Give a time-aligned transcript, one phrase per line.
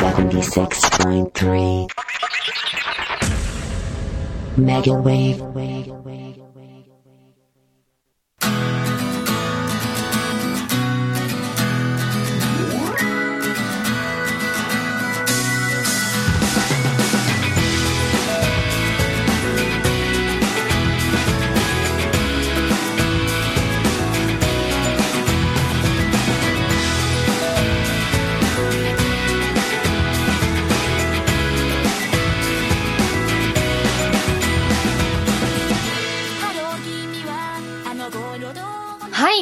[0.00, 1.88] 76.3
[4.56, 5.42] Mega Wave.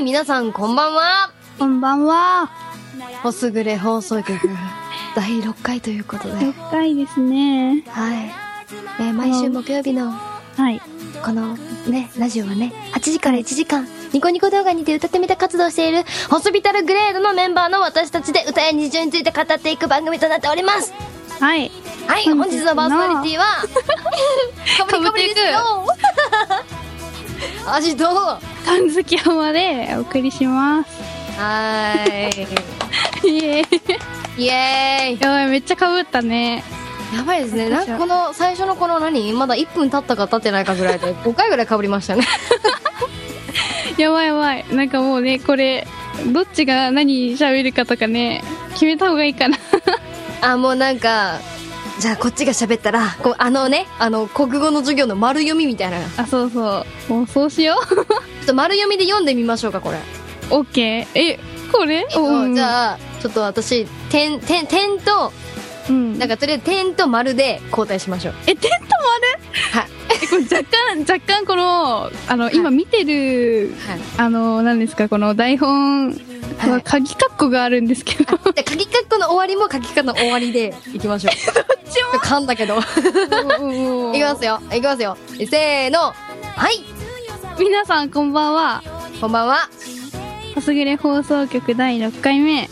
[0.02, 1.30] い、皆さんこんばんは。
[1.58, 2.50] こんばんは。
[3.22, 4.36] ホスグレ放送局
[5.14, 6.34] 第6回ということで。
[6.34, 7.84] 6回ですね。
[7.88, 8.30] はい。
[9.00, 10.82] えー毎週木曜日のはい。
[11.24, 20.92] このね、ラジオはね、8時から1時間、ニコニコ動画にて歌ってみた活動をしている、ホスピタルグレードのメンバーの私たちで歌や日常について語っていく番組となっております。
[21.40, 21.70] はい。
[22.08, 23.44] はい、本日のパーソナリティは、
[24.78, 25.86] かぶりかぶりですよ。
[27.66, 28.04] アジト。
[28.04, 30.90] はかんずき浜でお送りします。
[31.38, 32.46] ー
[33.26, 34.42] イエーイ。
[34.42, 34.44] い。
[34.44, 35.20] イエーイ。
[35.20, 36.64] やばい、めっちゃかぶったね。
[37.14, 37.68] やばいですね。
[37.68, 39.32] なんかこの、最初のこの何？
[39.32, 42.24] まだ1分経ったか経ってないかぐらいで、5回ぐらい被りましたね。
[43.98, 44.64] やばいやばい。
[44.70, 45.86] なんかもうね、これ、
[46.32, 49.58] どっちが何喋るかとかね、決めた方がいいかな。
[50.40, 51.38] あ、もうなんか、
[52.02, 56.00] じゃあこっちが喋ったら、こう、あのね、あの、国語の授業の丸読みみたいな。
[56.00, 57.12] ちょあ、そうそう。
[57.12, 57.76] もうそうしよ
[58.42, 59.98] っと丸読みで読んでみましょうか、これ。
[59.98, 60.00] う。
[60.50, 61.32] オッケー。
[61.34, 61.38] え、
[61.70, 65.32] これじゃあ、ちょっと私、点、点、点と、
[65.90, 66.18] うん。
[66.18, 68.34] なんかとりあえず点と丸で交代しましょう。
[68.48, 68.88] え、テント
[69.70, 69.78] 丸？
[69.78, 69.90] はい。
[70.24, 74.00] え、これ若干、 若干この、あの、今見てる、はい。
[74.16, 76.20] あの、何ですか、この台本
[76.68, 81.34] ははい鍵括弧があるんですけど、どっで、鍵括弧の終わりも鍵括弧の終わりでいきましょう。
[81.92, 82.78] ちも噛んだけど。
[82.78, 82.82] い
[84.14, 84.60] きますよ。
[84.72, 85.16] いきますよ。
[85.36, 86.14] せーの。
[86.56, 86.84] はい。
[87.58, 88.82] 皆さんこんばんは。
[89.20, 89.68] こんばんは。
[90.54, 92.68] ホスグレ放送局第6回目。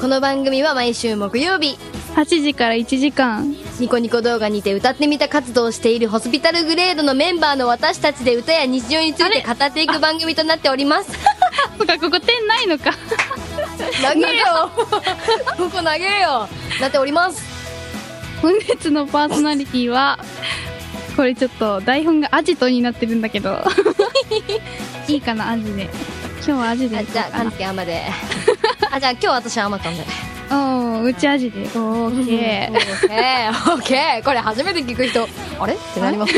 [0.00, 1.78] この番組は毎週木曜日、
[2.14, 3.54] 8時から1時間。
[3.78, 11.37] ニコニコ動画にて歌ってみた活動をしているホスピタルグレードのメンバーの私たちで歌や日常について語っていく番組となっております。
[11.78, 12.92] そっか、ここ点ないのか。
[14.02, 16.48] 投げるよここ投げるよ
[16.80, 17.42] なっております。
[18.40, 20.18] 本日のパーソナリティは、
[21.16, 23.64] これちょっと台本がアジトになってるんだけど。
[25.08, 25.90] いいかな、アジで。
[26.36, 27.50] 今日はアジであじゃあ、かいこうかな。
[27.50, 28.02] んつけ甘で。
[28.90, 30.04] あ、じゃあ今日私甘かんで。
[30.50, 31.62] お、うちアジで。
[31.62, 34.24] オーケオッケー、オッケー。
[34.24, 35.26] これ初めて聞く人、
[35.58, 36.32] あれってなります。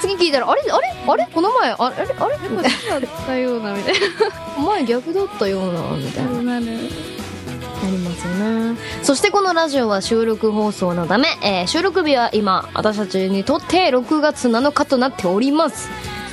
[0.00, 3.00] 次聞いたら、あれあれあれこの前、あれあれあれみたいー。
[3.00, 6.30] だったような、みたいな前逆だったような、みたいな。
[6.30, 6.42] な。
[6.42, 6.66] なる。
[6.66, 8.34] なりますよ
[8.72, 8.78] ね。
[9.02, 15.88] そしてこのラジオは収録放送のため、えー収録日は今、私たちにとって6月7日となっております。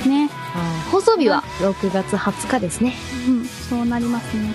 [0.08, 0.28] ね。
[0.90, 2.94] 放送日は6月20日ですね。
[3.26, 4.52] うん、そうなりますね。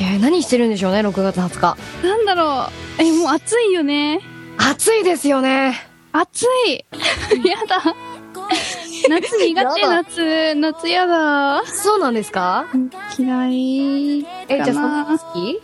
[0.00, 1.76] えー何してるんでしょうね、6月20日。
[2.06, 2.66] なんだろ
[2.98, 3.02] う。
[3.02, 4.20] え、もう暑いよね。
[4.58, 5.86] 暑いですよね。
[6.12, 6.84] 暑い
[7.46, 7.82] やだ。
[9.08, 10.54] 夏苦手、 夏。
[10.54, 11.62] 夏やだ。
[11.66, 12.66] そうなんですか？
[13.18, 14.74] 嫌いえ、じゃあ。
[14.74, 15.60] 寒いの好き？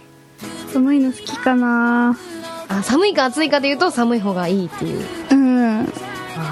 [0.73, 2.17] 寒いの好きかな。
[2.69, 5.05] あ、寒いか暑いかで言うと寒い方がいいっていう。
[5.31, 5.81] うん。
[5.81, 5.85] あ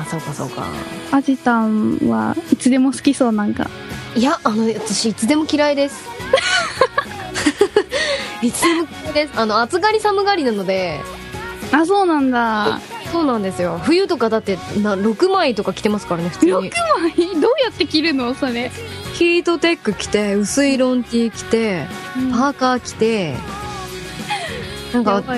[0.06, 0.66] ーそうかそうか。
[1.12, 3.68] アジタンはいつでも好きそうなんか。
[4.16, 6.08] いや、あの、私、いつでも嫌いです。
[8.42, 9.32] いつでもです。
[9.38, 11.00] あの、暑がり寒がりなので、
[11.72, 12.80] あ、そうなんだ。
[13.12, 13.80] そうなんですよ。
[13.84, 16.52] 冬とかだって、な、6枚とか着てますからね、普通に。
[16.52, 16.70] 6枚？
[17.40, 18.34] どうやって着るの？
[18.34, 18.70] それ。
[19.14, 21.86] ヒートテック着て、薄いロンティー着て、
[22.32, 23.34] パーカー着て、
[24.92, 25.32] なんやか。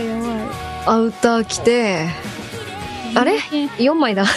[0.87, 2.06] アウター着て、
[3.15, 3.34] あれ？
[3.37, 3.39] え
[3.78, 4.25] ?4 枚だ。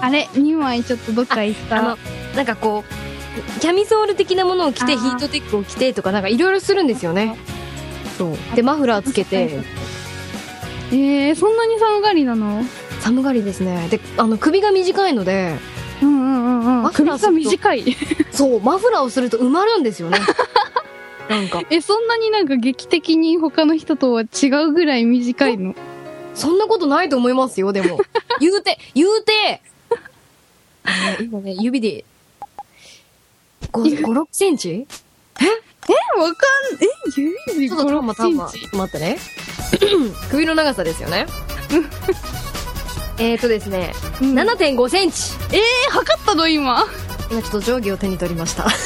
[0.00, 3.03] あれ ?2 枚ちょっとどっか行っあのた。、なんかこう、
[3.60, 7.36] キャミソール的なものを着て、ヒートテックを着てとか、なんかいろいろするんですよね。
[8.16, 8.36] そう。
[8.54, 9.60] で、マフラーつけて、
[10.90, 12.62] えー、そんなに寒がりなの？
[13.00, 13.88] 寒がりですね。
[13.88, 15.56] で、あの、首が短いので、
[16.02, 16.92] うんうんうんうん。
[16.92, 17.96] 首ーが短い。
[18.30, 20.18] そう、マフラーをすると埋まるんですよね。
[21.28, 25.74] なんか、え、そんなになんか劇的に他の人とは違うぐらい短いの？
[26.34, 27.98] そんなことないと思いますよ、でも。
[28.40, 29.62] 言うて、言うて、
[31.22, 32.04] 今ね、指で、
[33.74, 34.86] 5、5 6センチ？
[35.40, 35.44] え、
[36.20, 36.86] わかん、え、
[37.16, 38.46] 指でちょっとター5、マターマ。
[38.46, 38.60] 6センチ？
[38.60, 39.18] ちょっと待ってね。
[40.30, 41.26] 首の長さですよね。
[43.18, 43.92] えーとですね、
[44.22, 45.32] うん7.5センチ。
[45.52, 46.48] えー、測ったの？
[46.48, 46.84] 今。
[47.30, 48.66] 今ちょっと定規を手に取りました。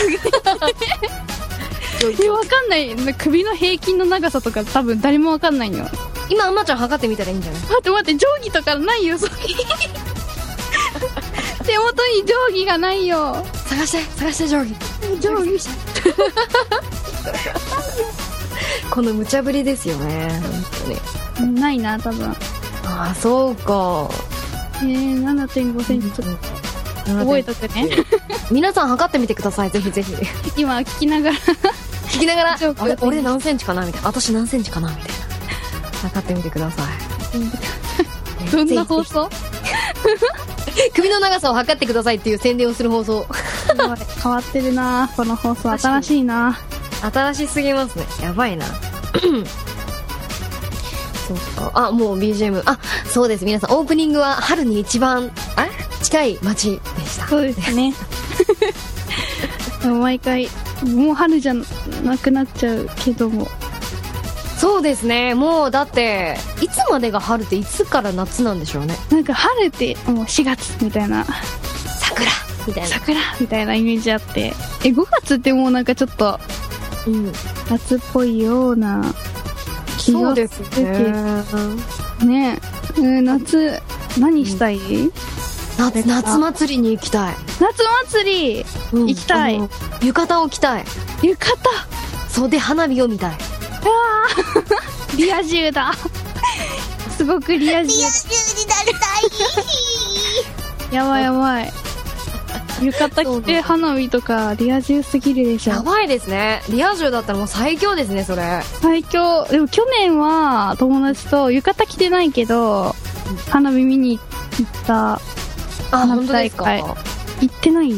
[2.22, 2.94] え、わかんない。
[3.18, 5.86] 首の平均の長さとか多分誰もわかんないよ。
[6.30, 7.62] 今あまちゃん測ってみたらいいんじゃない？
[7.62, 9.32] 待って待って、定規とかないよ、それ。
[11.68, 13.44] 手元に定規がないよ。
[13.66, 14.74] 探して探して定規。
[15.20, 15.60] 定規。
[18.90, 20.64] この無茶ぶりですよね本
[21.36, 21.54] 当に。
[21.60, 22.34] ないな、多分。
[22.86, 24.08] ああそうか。
[24.76, 26.10] えー、7.5センチ。
[26.10, 26.28] ちょっ
[27.04, 27.90] と覚えとくね。
[28.50, 30.14] 皆さん測ってみてくださいぜひぜひ。
[30.56, 31.36] 今聞きながら。
[32.08, 32.56] 聞きながら
[33.02, 33.84] 俺何センチかな？
[33.84, 34.08] みたいな。
[34.08, 34.88] 私何センチかな？
[34.88, 35.12] みたいな。
[36.04, 36.86] 測ってみてください。
[38.50, 39.28] どんな放送？
[40.94, 43.26] 首の長さを測ってくださいっていう宣伝をする放送。
[44.22, 45.08] 変わってるな。
[45.16, 46.58] この放送新しいな。
[47.00, 48.04] 新しすぎますね。
[48.22, 48.66] やばいな。
[51.26, 51.70] そうか。
[51.74, 53.44] あもう BGM あそうです。
[53.44, 55.66] 皆さんオープニングは春に一番あ
[56.02, 57.28] 近い街でした。
[57.28, 57.94] そうですね。
[59.84, 60.48] 毎回
[60.82, 61.54] もう春じゃ
[62.04, 63.48] なくなっちゃうけども
[64.58, 65.34] そうですね。
[65.34, 68.96] もうだっていつまでが春っていつから夏なんでしょうね。
[69.10, 71.24] なんか春ってもう4月みたいな。
[72.00, 72.30] 桜。
[72.66, 72.88] みたいな。
[72.88, 73.20] 桜。
[73.40, 74.52] みたいなイメージあって。
[74.84, 76.40] え5月ってもうなんかちょっと
[77.06, 77.32] うん。
[77.70, 79.14] 夏っぽいような
[79.98, 81.44] 気がそうでするね。
[82.24, 82.58] ね。
[82.96, 83.80] うん夏
[84.18, 84.80] 何したい、
[85.78, 88.64] 夏夏祭りに行きたい、夏祭り？
[88.92, 89.06] うん。
[89.06, 89.60] 行きたい。
[90.02, 90.84] 浴衣を着たい。
[91.22, 91.58] 浴衣？
[92.28, 93.38] 袖花火を見たい
[95.16, 95.92] リア充だ。
[97.16, 97.92] すごくリア充。
[100.92, 101.72] やばいやばい。
[102.80, 105.72] 浴衣着て花火とかリア充すぎるでしょ。
[105.72, 106.62] やばいですね。
[106.70, 108.62] リア充だったらもう最強ですねそれ。
[108.80, 109.44] 最強。
[109.46, 112.94] でも去年は友達と浴衣着てないけど
[113.50, 115.20] 花火見に行ったあ
[115.90, 116.84] 花火大会。
[117.40, 117.92] 行ってない？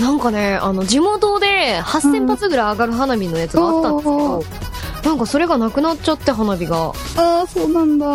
[0.00, 4.44] なんかねあの地元で8000発ぐらい上がる花火のやつがあったんですけど、お
[5.04, 6.92] なんかそれがなくなっちゃって花火が。
[7.16, 8.06] ああそうなんだ。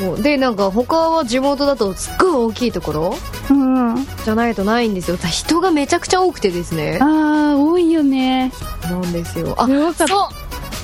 [0.00, 0.22] そう。
[0.22, 3.16] でなんか他は地元だとすっごい大きいところ
[3.50, 3.92] うん。
[3.92, 5.16] あじゃないとないんですよ。
[5.18, 6.98] 人がめちゃくちゃ多くてですね。
[7.02, 8.50] あ多いよね。
[8.84, 9.54] なんですよ。
[9.58, 10.08] あそう。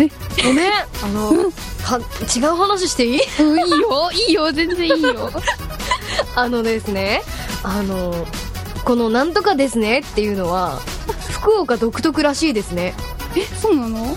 [0.01, 0.11] え？
[0.45, 0.73] ごめん。
[0.73, 1.31] あの
[1.83, 1.99] は
[2.37, 3.21] 違う話していい？
[3.41, 4.11] うんいいよ。
[4.29, 4.53] いいよ。
[4.53, 5.31] 全然いいよ。
[6.37, 7.23] あのですね
[7.65, 8.15] あの
[8.85, 10.79] この「なんとかですね」っていうのは
[11.31, 12.95] 福岡独特らしいですね。
[13.37, 14.17] えそうなの？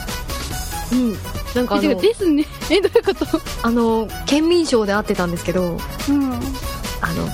[0.91, 1.13] うん。
[1.55, 2.45] なんかですね。
[2.69, 3.25] えどういうこと？
[3.63, 5.77] あの県民賞で会ってたんですけど
[6.09, 6.33] うん。
[6.33, 7.27] あの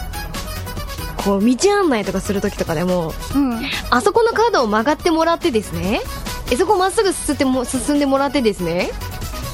[1.24, 3.62] こう道案内とかする時とかでもうん。
[3.90, 6.02] あそこの角を曲がってもらってですね。
[6.52, 8.90] えそこまっすぐ進っても進んでもらってですね。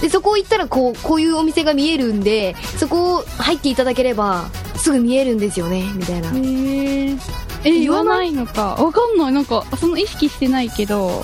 [0.01, 5.89] でそこ行ったらこうこういうお店が見えるんでそこを入っていただければすぐ見えるんですよね。
[5.95, 6.29] みたいな。
[6.29, 7.17] へえ
[7.65, 8.75] え言わないのか。
[8.75, 9.31] わかんない。
[9.31, 11.23] なんかその意識してないけど。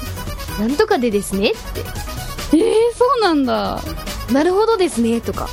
[0.60, 1.86] なんとかでですねって
[2.54, 2.62] えー、
[2.96, 3.80] そうなんだ。
[4.32, 5.48] なるほどですねとか。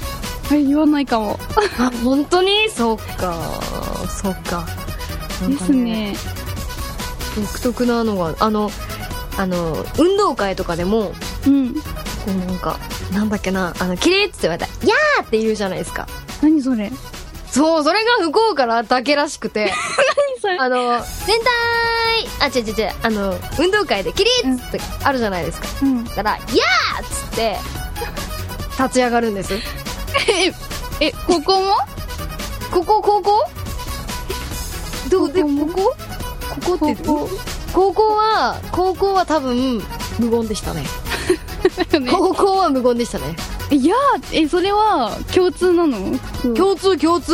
[0.52, 1.38] え言わないかも。
[1.78, 2.68] あ本当に？
[2.70, 3.36] そっか。
[4.22, 4.64] そっか。
[5.42, 6.16] なんでかすね
[7.36, 8.70] 独特なのがあの
[9.36, 11.12] あの運動会とかでも
[11.46, 11.74] うん。
[11.74, 11.80] こ
[12.28, 12.78] うなんか
[13.12, 16.08] なんだっけなあの綺麗って言われたら「やー!」って言うじゃないですか。
[16.42, 16.90] 何それ？
[17.50, 19.72] そうそれが福岡だけらしくて
[20.58, 21.46] あの全体
[22.40, 26.04] あ違う違う違うあの運動会で起立ってあるじゃないですか、うん。
[26.04, 27.56] だから「やー!」っつって
[28.82, 29.52] 立ち上がるんです。
[31.00, 31.74] えここも？
[32.70, 33.44] ここ高校？
[35.10, 35.96] どこでここここ？
[36.64, 37.30] ここってここ
[37.72, 38.16] 高校。
[38.16, 39.82] は高校は多分
[40.18, 40.84] 無言でしたね。
[42.00, 42.10] ね。
[42.10, 43.36] 高校は無言でしたね。
[43.70, 43.94] いや
[44.32, 46.18] えそれは共通なの？
[46.54, 47.32] 共通共通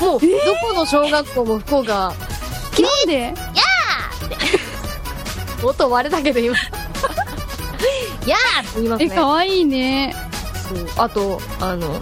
[0.00, 0.26] もう、ど
[0.62, 2.12] この小学校も福岡。
[2.74, 3.34] 日なんで？
[5.62, 6.56] 音割れたけど今。
[8.26, 8.68] やー！
[8.68, 9.14] って言いますえね。
[9.14, 10.14] かわいいね。
[10.68, 10.88] そう。
[10.96, 12.00] あとあの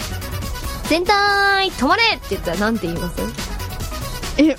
[0.85, 2.03] 全体止まれ！
[2.17, 3.21] って言ったらなんて言います？
[4.39, 4.57] え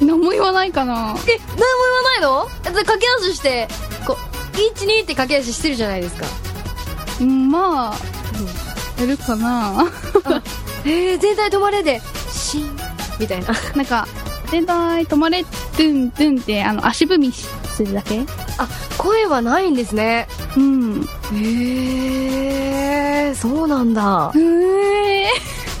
[0.00, 0.94] 何も言わないかな。
[0.94, 2.48] え何も言わないの？
[2.64, 3.66] 駆け足して
[4.06, 4.16] こ
[4.52, 6.26] う12って駆け足してるじゃないですか。
[7.20, 7.96] うんまあ
[9.00, 9.86] やるかな。
[10.84, 12.00] えー、全体止まれで
[13.18, 13.46] みたいな。
[13.76, 14.06] なんか
[14.50, 17.50] 全体止まれトゥントゥンってあの足踏みす
[17.84, 18.20] るだけ？
[18.58, 20.26] あ声はないんですね。
[20.56, 21.08] うん。
[21.34, 21.36] へ
[23.28, 24.32] えー、そうなんだ。
[24.34, 25.28] へえ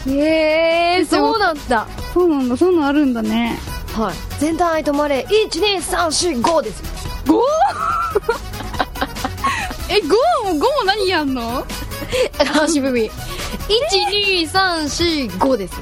[0.06, 1.86] へえー、そうなんだ。
[2.14, 3.58] そうなんだそういうのあるんだね。
[3.94, 4.14] はい。
[4.38, 6.82] 全体止まれ12345です。
[7.26, 7.40] 5?
[9.90, 10.14] え5も
[10.54, 11.64] 5も何やんの？
[12.62, 13.10] 足踏み。
[13.68, 15.74] 12345です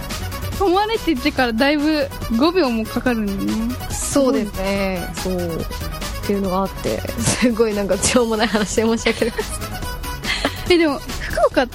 [0.58, 3.74] 止まれって言ってからだいぶ5秒もかかるんだね。
[3.90, 5.06] そうですね。
[5.16, 5.34] そう。
[5.36, 9.60] っていうのがあってすごいなんかしょうもない話で申し訳ないです。
[10.70, 11.66] え、でも、福岡、え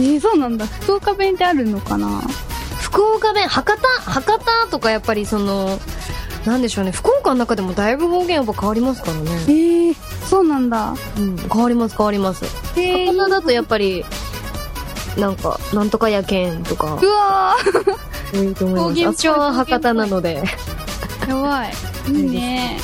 [0.00, 0.66] ー、そうなんだ？
[0.66, 2.22] 福岡弁ってあるのかな？
[2.80, 3.46] 福岡弁？
[3.48, 3.88] 博多？
[4.10, 5.78] 博多とかやっぱりその
[6.46, 6.92] なんでしょうね。
[6.92, 9.94] 福岡の中でもだいぶ方言やっぱ変わりますからえね、ー、
[10.26, 10.94] そうなんだ。
[11.18, 12.44] うん、変わります変わります。
[12.76, 14.04] え博多だとやっぱり
[15.18, 16.94] なんかなんとかやけんとか。
[17.02, 17.56] うわ
[18.34, 19.22] いいと思います。
[19.22, 20.42] 私は博多なので。
[21.20, 21.72] ー、やばい。
[22.08, 22.78] いいね。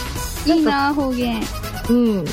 [0.46, 1.42] いいな、方言。
[1.90, 2.24] うん。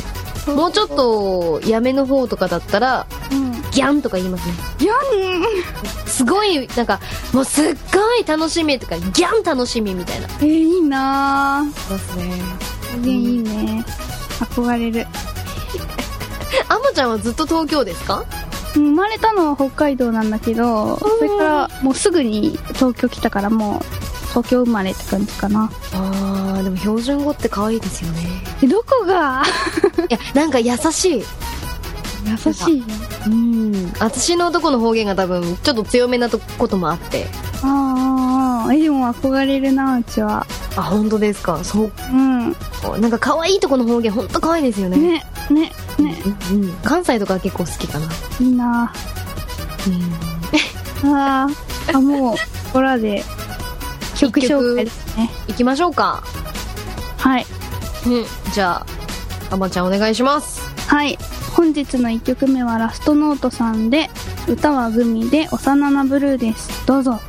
[0.55, 3.51] もうちょっとやめの方とかだったらうん。
[3.71, 4.53] ギャンとか言いますね。
[4.79, 4.93] いや
[6.07, 6.99] すごいなんか
[7.31, 10.27] もうすっごい楽しみとかギャン楽しみみたいな。
[10.27, 11.63] えー、いいな。
[11.89, 12.33] ますね。
[12.91, 13.85] 方言いいね。
[14.39, 15.07] 憧れる。
[16.67, 18.25] あまちゃんはずっと東京ですか？
[18.73, 23.79] 生まれたのは北海道なんだけど、それからもうすぐに東京来たからもう、
[24.29, 25.69] 東京生まれって感じかな。
[25.93, 28.19] あーでも標準語って可愛いですよね。
[28.63, 29.43] え、どこが？
[30.09, 31.23] いやなんか優しい。
[32.45, 32.85] 優しいよ。
[33.27, 33.93] うん。
[33.99, 37.27] 私のとこの方言が多分ちょっと強めなとこともあって。
[37.63, 37.67] あ
[38.71, 40.45] え、でも憧れるな、うちは。
[40.75, 41.63] あ本当ですか？
[41.63, 42.55] そううん。
[43.01, 48.07] なんか可愛いとこの方言本当可愛いですよねね、ね、ね、うんうん関西とか結構好きかな
[48.39, 48.91] いいな
[51.03, 52.39] うんあー、あ、もう、こ
[52.73, 53.23] こらで、
[54.17, 55.29] 曲紹介ですね。
[55.47, 56.23] 行きましょうか
[57.17, 57.45] はい。
[58.05, 58.83] うんじゃ
[59.51, 61.17] ああまちゃんお願いしますはい。
[61.55, 64.09] 本日の1曲目はラストノートさんで、
[64.47, 66.85] 歌はグミで幼なブルーです。
[66.87, 67.19] どうぞ。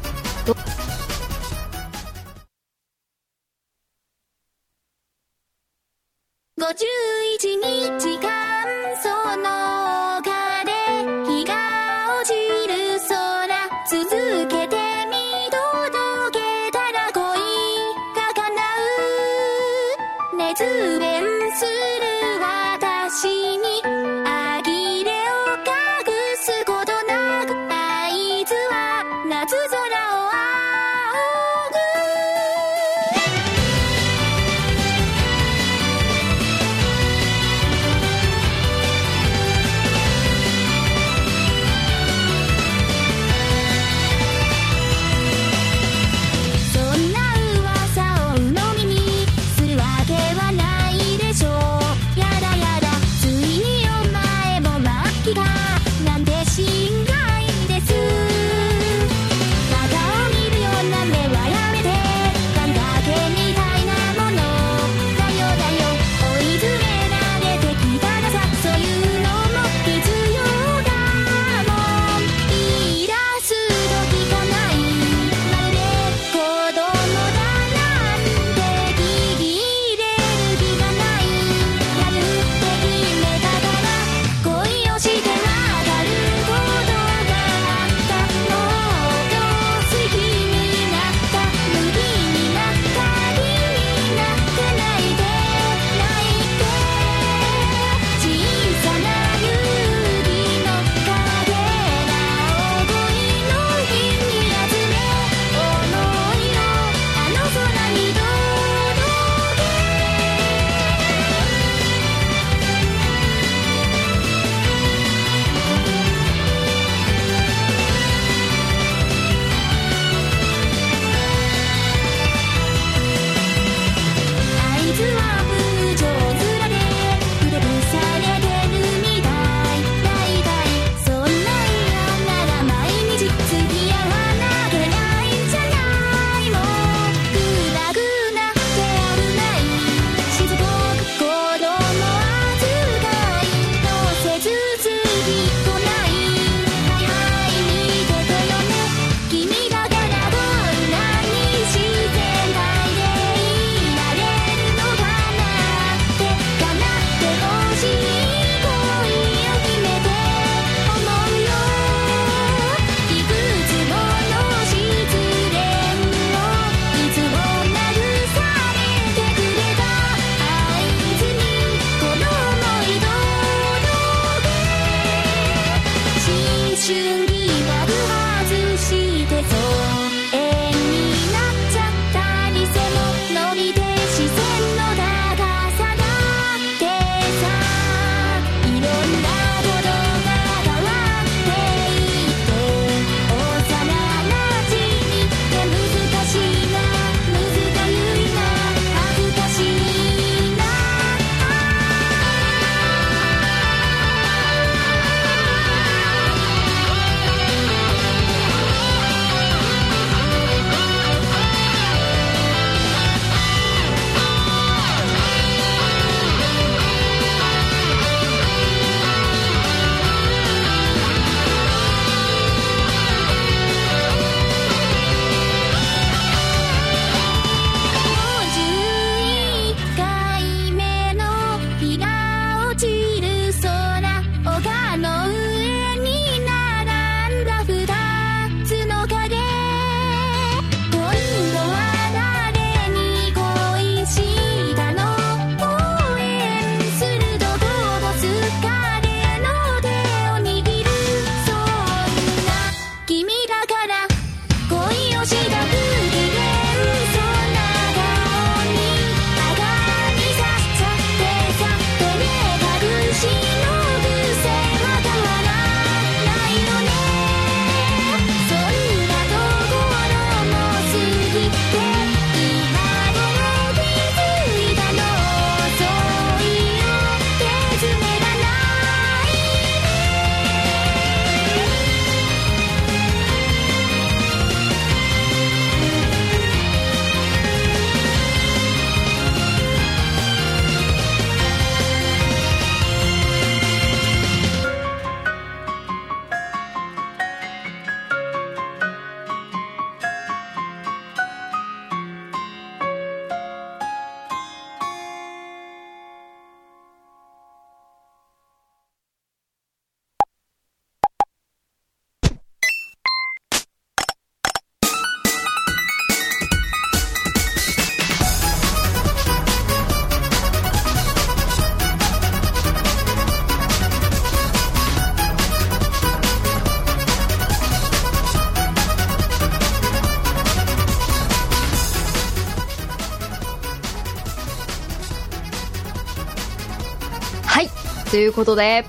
[338.13, 338.85] ということで、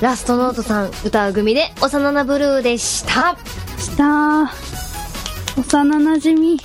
[0.00, 3.36] ラストノートさん歌う組で幼なブルーでした。
[3.78, 4.50] した。
[5.58, 6.60] 幼馴染み。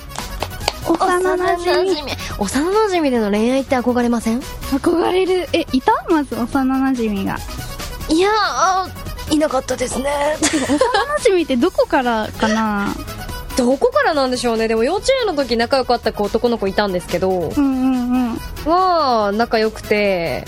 [0.87, 0.95] 幼
[1.35, 2.11] 馴染み。
[2.39, 4.39] 幼馴染での恋愛って憧れません？
[4.39, 5.49] 憧れる。
[5.51, 5.91] えいた？
[6.09, 6.45] まず幼
[6.91, 7.37] 馴染が。
[8.07, 8.87] いやあ
[9.29, 10.05] いなかったですね。
[10.41, 10.47] 幼
[11.19, 12.87] 馴染ってどこからかな？
[13.57, 14.69] どこからなんでしょうね。
[14.69, 18.39] でも幼稚園の時仲良かった子男の子いたんですけど、うんうんうん。
[18.65, 20.45] は仲良くて、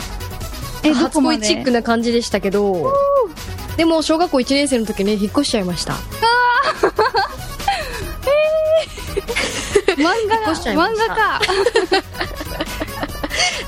[0.87, 1.39] えど初こまで？
[1.39, 2.93] 恋チックな感じでしたけど、
[3.77, 5.93] でも小学校1年生の時ね、引っ越しちゃいました。
[9.97, 11.41] 漫画 越しちゃいました漫画か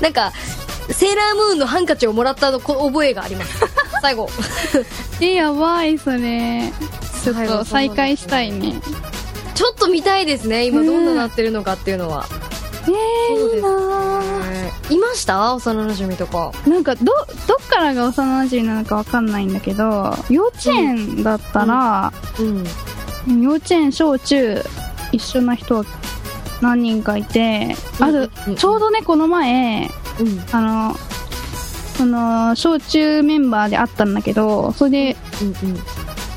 [0.00, 0.32] なんか、
[0.90, 3.64] セーラームーンのハンカチをもらったのこ覚えがあります。
[4.02, 4.28] 最後。
[5.20, 6.72] えやばいそれ
[7.22, 8.80] ちょっと再開したいね
[9.54, 10.64] ちょっと見たいですね。
[10.64, 12.26] 今どんななってるのかっていうのは。
[12.86, 13.68] えー、いいな
[14.90, 15.54] いました？
[15.54, 16.50] 幼馴染とか。
[16.50, 17.12] ーなんかどど
[17.62, 23.42] っからが幼馴染なのかわかんないんだけど幼稚園だったら、うん。
[23.42, 24.62] 幼稚園小中
[25.12, 25.84] 一緒な人は
[26.60, 30.40] 何人かいて、あるうんちょうどねこの前うん。
[30.52, 30.94] あの
[31.96, 35.76] その小中メンバーで会ったんだけどそれでうん。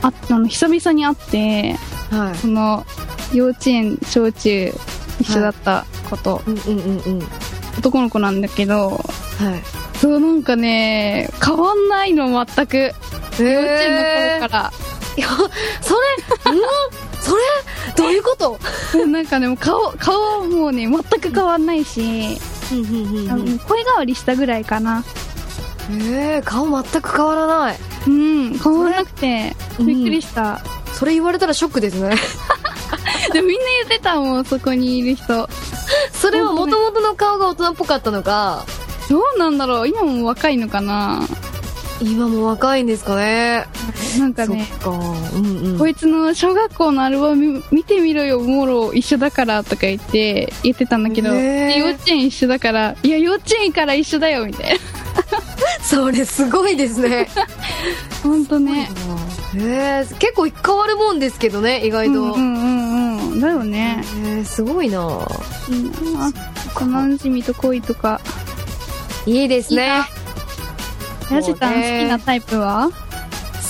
[0.01, 1.75] ああの久々に会って
[2.11, 2.19] うん。
[2.19, 2.35] はい。
[2.35, 2.85] その
[3.33, 4.71] 幼稚園小中
[5.19, 7.27] 一緒だったこと、うんうんうんうん。
[7.77, 9.99] 男の子なんだけどはい。
[9.99, 12.77] そうなんかね変わんないの全く。
[12.77, 12.93] 幼稚
[13.41, 14.73] 園の頃から、
[15.17, 15.27] いや、
[15.81, 16.61] それ、うん
[17.19, 17.41] それ
[17.95, 18.59] どういうこと？
[19.07, 22.37] なんかねもう顔顔もね全く変わんないし、
[22.71, 25.03] うん声変わりしたぐらいかな。
[25.89, 27.77] えー、顔全く変わらない。
[28.07, 29.87] うん変わらなくてうん。
[29.87, 30.59] びっくりした、
[30.93, 32.15] それ言われたらショックですね。
[33.33, 35.49] でもみんな言ってたもんそこにいる人
[36.13, 38.65] それは元々の顔が大人っぽかったのか、
[39.09, 41.21] どうなんだろう今も若いのかな
[42.01, 43.65] 今も若いんですかね。
[44.19, 44.89] なんかねそっか。
[44.89, 45.79] うんうん。
[45.79, 54.79] こいつの小学校のアルバム見てみろよ、もろ一緒だからとか言って言ってたんだけど、幼稚園一緒だから、いや幼稚園から一緒だよみたいな。
[55.83, 57.29] それすごいですね。
[58.21, 58.89] ほんとね。
[59.55, 62.13] えー、結構変わるもんですけどね、意外と。
[62.13, 62.82] うんうんうん
[63.33, 63.41] うん。
[63.41, 64.03] だよね。
[64.25, 65.27] えー、すごいな。
[65.69, 66.31] いいな
[66.75, 68.21] 幼馴染と恋とか。
[69.25, 70.01] いいですね。
[71.31, 72.89] やじたん好きなタイプは？
[72.89, 72.93] 好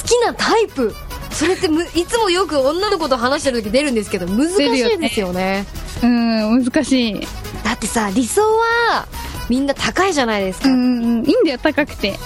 [0.07, 0.93] きなタイプ？
[1.31, 5.65] それってむいつもよく女の子と話してる時出るんですけど難しいですよね
[6.03, 7.27] うん、難しい。
[7.63, 9.07] だってさ理想は
[9.49, 11.25] みんな高いじゃないですか、うんうんうん。
[11.25, 12.17] いいんだよ、高くて。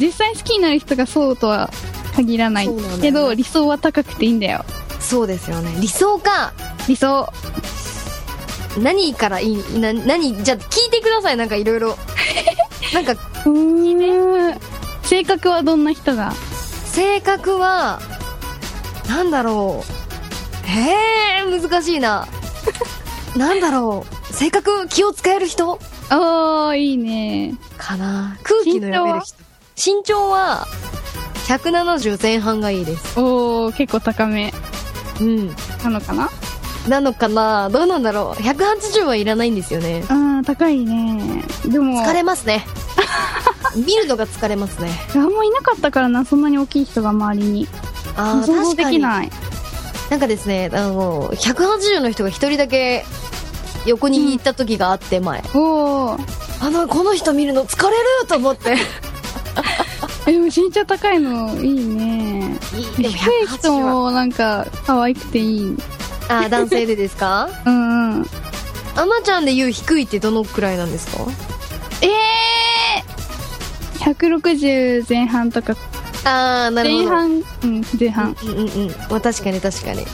[0.00, 1.70] 実際好きになる人がそうとは
[2.16, 2.68] 限らない
[3.00, 4.64] けど、理想は高くていいんだよ。
[5.02, 5.74] そうですよね。
[5.80, 6.52] 理想か。
[6.88, 7.30] 理想。
[8.78, 11.36] 何からいいな何じゃあ聞いてください。
[11.36, 11.98] なんかいろいろ。
[12.94, 14.60] なんかうーん。
[15.02, 16.32] 性格はどんな人が？
[16.86, 18.00] 性格は
[19.08, 19.84] なんだろ
[20.64, 20.66] う。
[20.66, 22.26] へえ難しいな。
[23.36, 24.32] なんだろう。
[24.32, 25.78] 性格気を使える人？
[26.08, 27.54] ああ、いいね。
[27.76, 28.38] かな。
[28.42, 29.36] 空気の読める人。
[29.76, 30.66] 身長は
[31.48, 33.18] ？170前半がいいです。
[33.18, 34.52] おー、結構高め
[35.22, 35.48] うん。
[35.82, 36.30] なのかな？
[36.88, 37.70] なのかな？
[37.70, 40.04] どうなんだろう？180はいらないんですよね。
[40.08, 41.44] あー、高いね。
[41.66, 42.66] でも、疲れますね。
[43.76, 44.90] 見るのが疲れますね。
[45.14, 47.68] あんまいなかったからな、そんなに大きい人が周りに。
[48.16, 49.30] ああ確かにできない。
[50.10, 53.06] なんかですねあの180の人が一人だけ
[53.86, 56.18] 横に行った時があって前、おー。
[56.60, 58.76] あのこの人見るの疲れると思って。
[60.26, 62.31] え、でも身長高いのいいね。
[62.96, 63.12] 低い
[63.58, 65.76] 人もなんか可愛くていい。
[66.28, 67.48] あー男性でですか？
[67.66, 68.26] うんうん。
[68.94, 71.24] あまちゃんで言う低いってどのくらいなんですか？
[72.02, 75.74] えー、160前半とか、
[76.24, 77.04] ああなるほど。
[77.04, 78.36] 前半、うん、前半。
[78.42, 80.04] うんうんうんまあ確かに確かに。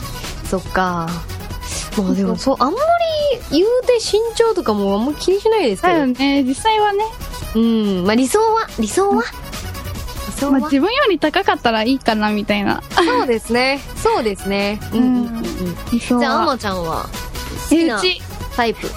[0.49, 1.09] そっか。
[1.97, 2.77] まあでもそうあんま
[3.51, 7.03] り言うて身長とかもあんま気にしないですけだどよね、実際はね、
[7.55, 8.03] うん。
[8.05, 9.23] まあ理想は理想は？
[9.23, 9.27] 理
[10.39, 12.81] 想は、まあ、自分より高かったらいいかなみたいな。
[12.95, 13.79] そうですね。
[13.95, 14.79] そうですね。
[14.93, 15.43] うんうん
[15.99, 16.45] じゃああは。
[16.45, 17.03] まちゃんは？
[17.69, 18.01] 好きな
[18.55, 18.89] タイプ？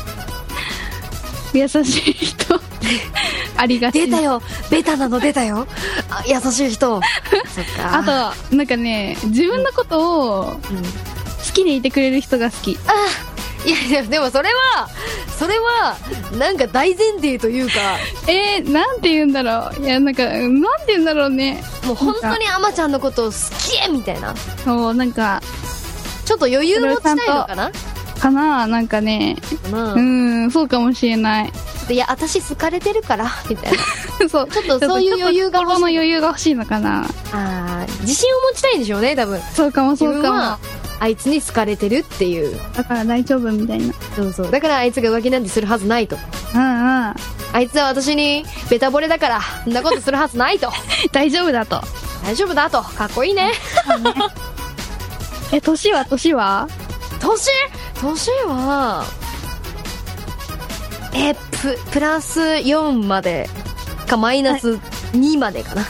[1.54, 1.76] 優し
[2.10, 2.60] い人。
[3.56, 4.00] ありがち。
[4.00, 4.06] な。
[4.06, 4.42] 出たよ。
[4.70, 5.66] ベタなの出たよ。
[6.10, 7.00] あ優しい人。
[7.54, 7.98] そっか。
[7.98, 10.56] あと、なんかね、自分のことをうん。
[11.42, 12.78] 好きでいてくれる人が好き。
[12.86, 13.02] あいや
[13.64, 14.88] いやでもそれは
[15.38, 15.96] それは
[16.38, 17.72] なんか大前提というか
[18.28, 19.84] えー、なんて言うんだろう。
[19.84, 21.62] いや、なんか、なんて言うんだろうね。
[21.84, 25.40] もう本当にあまちゃんのことを好きみたいなそう、なんか、
[26.24, 27.72] ちょっと余裕持ちたいのかな？
[28.20, 29.36] かななんかね、
[29.72, 31.50] うん、そうかもしれない。
[31.50, 33.78] ちょっといや私好かれてるからみたいな
[34.30, 34.48] そう。
[34.48, 37.04] ちょっとそういう余裕が欲しい心の余裕が欲しいのかな。
[37.32, 39.40] あー自信を持ちたいんでしょうね、多分。
[39.54, 40.58] そうかも、自そうかも。、
[41.02, 42.56] あいつに好かれてるっていう。
[42.76, 43.92] だから大丈夫みたいな。
[44.14, 44.50] そうそう。
[44.52, 46.16] だからあいつが浮気なんてするはずないと。
[46.54, 46.64] うんうん。
[46.64, 47.14] あ
[47.60, 50.70] いつは私にベタ惚れだから、そんなことするはずないと。
[51.10, 51.82] 大丈夫だと。
[52.22, 52.82] 大丈夫だと。
[52.82, 53.50] かっこいいね。
[55.50, 56.04] え、年は？
[56.04, 56.68] 年は？
[57.20, 57.50] 年？
[58.00, 59.04] 年は、
[61.14, 63.50] え、プ、プラス4まで
[64.08, 64.78] かマイナス
[65.14, 65.82] 2までかな。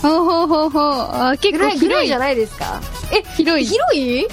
[0.00, 0.82] ほうほうほうほう。
[0.82, 2.80] あ、結構ぐらい、じゃないですか。
[3.12, 3.66] え、広い？
[3.66, 4.26] 広い？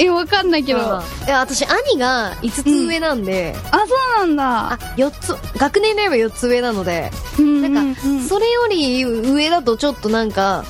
[0.00, 0.80] え、わかんないけど。
[0.80, 3.60] ああ、いや、私、兄が5つ上なんで、そ
[4.22, 4.72] うなんだ。
[4.74, 10.64] あ、4つ、学年で言えば4つ上なので、うんなんか、うんそれより上だとちょっとなんか、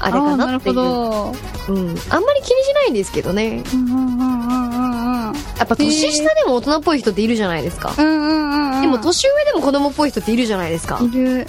[0.00, 0.74] あれかーなるほなっていう。
[0.74, 1.34] ど。
[1.68, 1.98] うん。
[2.08, 3.62] あんまり気にしないんですけどね。
[3.74, 5.34] うんうんうんうんうんうん。
[5.34, 7.92] やっぱ年下でも大人っぽい人っているじゃないですか。
[7.98, 8.80] うんうんうんうん。
[8.80, 11.00] でも年上でも子供っぽい人っているじゃないですか。
[11.02, 11.46] いる。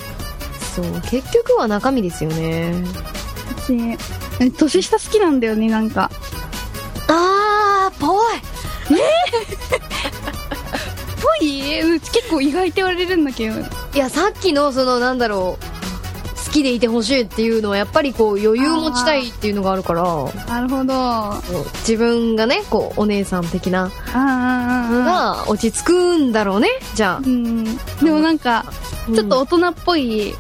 [0.76, 2.74] そう、結局は中身ですよね。
[3.70, 3.98] 私、
[4.44, 6.10] え年下好きなんだよね、なんか。
[7.08, 8.40] あー、ぽい
[11.22, 11.82] ぽい？
[11.82, 13.60] うん結構意外って言われるんだけど。
[13.60, 13.64] い
[13.98, 15.64] や、さっきのその、なんだろう、
[16.46, 21.64] 好きでいてほしいっていうのはやっぱりこう余裕持ちたいっていうのがあるから、こなるほど。
[21.88, 27.30] 自分がね、こう、お姉さん的なあ、あのあ、あが落ち着くんだろうね、じゃあう。
[27.30, 27.64] ん。
[27.64, 27.72] で
[28.06, 28.66] もなんか、
[29.08, 30.36] うんちょっと大人っぽい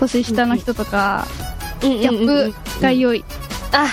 [0.00, 1.47] 年下の人とか、ギ
[1.80, 3.24] ギャップが良い。
[3.72, 3.86] あ、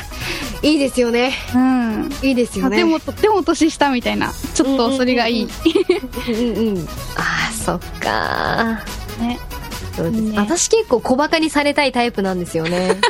[0.61, 1.33] いいですよね。
[1.53, 2.11] うん。
[2.21, 2.77] いいですよね。
[2.77, 4.31] あでも、とっても年下みたいな。
[4.53, 5.43] ちょっとそれがいい。
[5.43, 6.87] うんうんうん。
[7.17, 8.81] あー、そっか
[9.19, 9.39] ね。
[9.95, 12.99] そうですいいね私結構小馬鹿にされたいタイプなんですよね。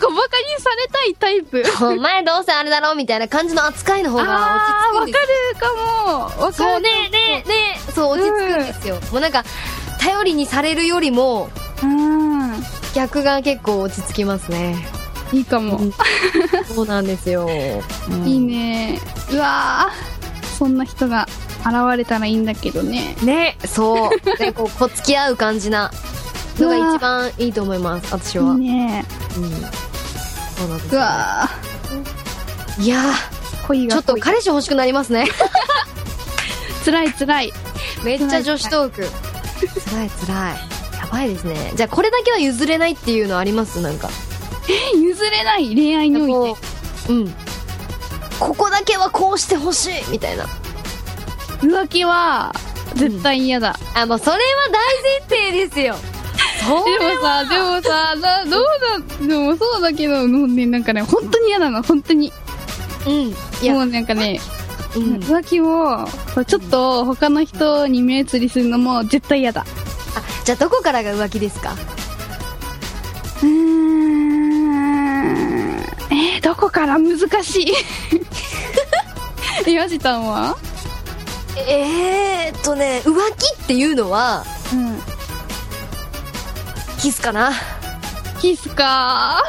[0.00, 1.62] 小馬鹿にされたいタイプ？
[1.80, 4.32] お前どうせあれだろみたいな感じの扱いの方が落
[4.66, 5.18] ち着くんです
[5.54, 6.44] るかも。
[6.44, 6.80] わかる。
[6.80, 9.44] ねねねそう落ち着くんですよ、もうなんか
[10.00, 11.50] 頼りにされるよりも
[11.82, 12.41] うん。
[12.94, 14.76] 逆が結構落ち着きますね
[15.32, 15.80] いいかも。
[16.74, 17.48] そうなんですよ、
[18.10, 19.00] うんいいね。
[19.32, 20.46] うわー。
[20.58, 21.26] そんな人が
[21.60, 23.16] 現れたらいいんだけどね。
[23.22, 25.90] ねそうでこうこう付き合う感じな
[26.58, 29.04] のが一番いいと思います私いいは、ね。
[29.36, 31.48] うん、そうなんですうよわ
[32.78, 33.66] いやー。
[33.68, 34.00] 恋ーちょ。
[34.00, 35.26] っと彼氏欲しくなりますね
[36.84, 37.52] 辛い辛い。
[38.04, 39.08] めっちゃ女子トーク
[39.90, 40.71] 辛い辛い
[41.12, 41.72] やばいですね。
[41.76, 43.80] じゃあこれだけは譲れないっていうのあります？
[43.80, 44.08] なんか。
[44.94, 45.74] 譲れない？
[45.74, 46.58] 恋愛においこ
[47.10, 47.34] ううん。
[48.40, 50.44] ここだけはこうしてほしいみたいな。
[50.46, 50.50] て。
[51.60, 52.52] 浮気は、
[52.94, 53.78] 絶対嫌だ。
[53.94, 54.38] あもうそれは
[54.72, 55.96] 大前提ですよ。
[56.66, 58.64] そでもさ、でもさ、などう
[59.20, 62.32] だ、でもそうだけど、もうね、なんかね、本当に嫌なの、本当に。
[63.06, 63.12] うん。
[63.12, 63.74] いや。
[63.74, 64.40] もうなんかね、
[64.96, 65.16] うん。
[65.18, 66.08] 浮気も、
[66.46, 69.64] ちょっと他の人に目移りするのも絶対嫌だ。
[70.42, 71.74] あじゃあどこからが浮気ですか？
[73.42, 73.52] うーん。
[76.10, 76.98] えー、どこから？
[76.98, 77.72] 難しい。
[79.66, 80.56] え、ヤジたんは？
[81.68, 84.98] えーっとね浮気っていうのはうん。
[86.98, 87.52] キスかな？
[88.40, 89.42] キスか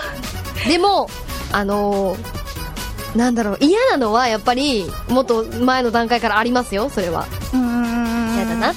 [0.67, 1.09] でも
[1.51, 2.33] あのー
[3.17, 8.35] なんだろう嫌なのはやっぱりもっと前の段階からありますよそれはうーん。
[8.35, 8.73] 嫌だな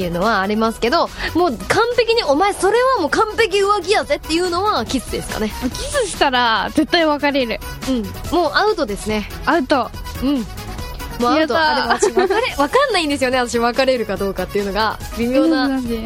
[0.00, 5.52] いうのはありますけどもう完璧にお前それはもう完璧浮気やぜっていうのはキスですかね。
[5.60, 7.60] キスしたら絶対別れる。
[7.88, 8.02] うん。
[8.34, 9.28] もうアウトですね。
[9.44, 9.90] アウト。
[10.22, 10.38] うん。
[10.38, 11.58] もうアウト。
[11.58, 13.38] あでも私別れ分かんないんですよね。
[13.38, 15.68] 私別れるかどうかっていうのが微妙な。
[15.68, 16.02] なんで？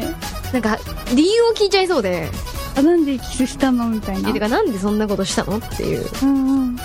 [0.53, 0.77] なんか
[1.15, 2.29] 理由を聞いちゃいそうで。
[2.75, 4.29] あ、なんでキスしたのみたいな？
[4.29, 6.05] えてかなんでそんなことしたのっていう。
[6.23, 6.75] うんうん。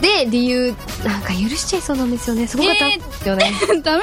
[0.00, 2.46] で理由なんか許しちゃいそうなんですよね。
[2.46, 4.00] すごかったんですよね、ダメだよ。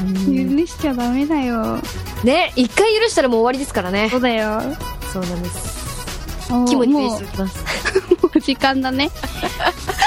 [0.00, 1.78] うん許しちゃダメだよ。
[2.24, 4.60] ね一回許したらもう終わりですからねそうだよ。
[5.12, 7.64] そうなんですもう肝に銘もうじておきます
[8.22, 9.10] もう時間だね。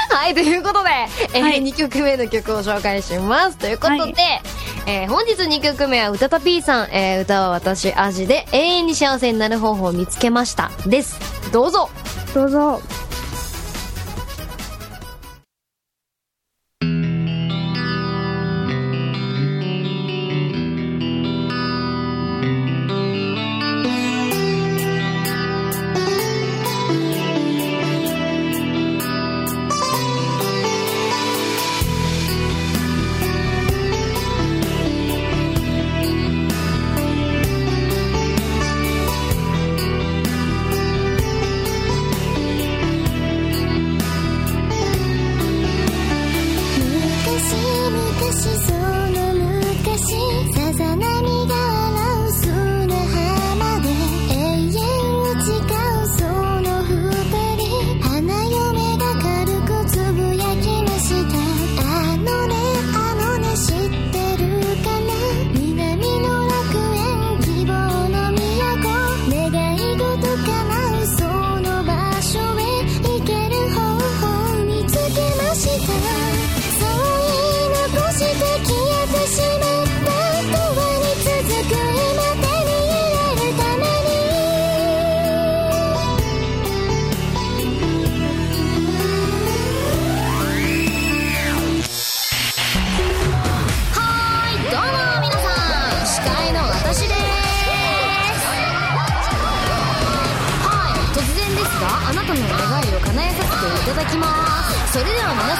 [0.09, 0.89] はい、ということで、
[1.33, 3.57] えーはい2曲目の曲を紹介します。
[3.57, 4.13] ということで、はい
[4.85, 10.71] えー本日2曲目は歌た P さん、えー歌は私、アジで永遠に幸せになる方法を見つけました。
[10.85, 11.19] です。
[11.51, 11.89] どうぞ。
[12.33, 12.81] どうぞ。「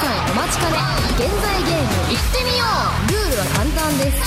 [0.02, 0.78] お待ちかね。
[1.14, 3.14] 現在ゲーム行ってみよう。
[3.14, 4.18] ルールは簡単です。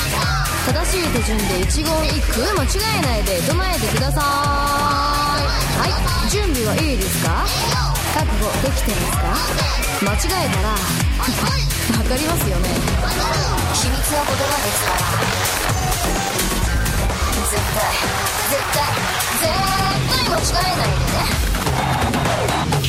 [0.70, 2.66] 正しい手順で一言一句間違
[2.98, 5.44] えないで唱えてください
[5.78, 5.86] は
[6.26, 6.30] い。
[6.30, 7.44] 準備はいいですか？
[8.14, 10.08] 覚悟できてますか？
[10.08, 10.76] 間違えたらわ
[12.08, 12.68] かりますよね。
[13.74, 14.98] 秘密の言葉ですから。
[17.50, 17.82] 絶対
[18.48, 18.78] 絶対
[19.42, 19.50] 絶
[20.08, 22.83] 対間違えないでね。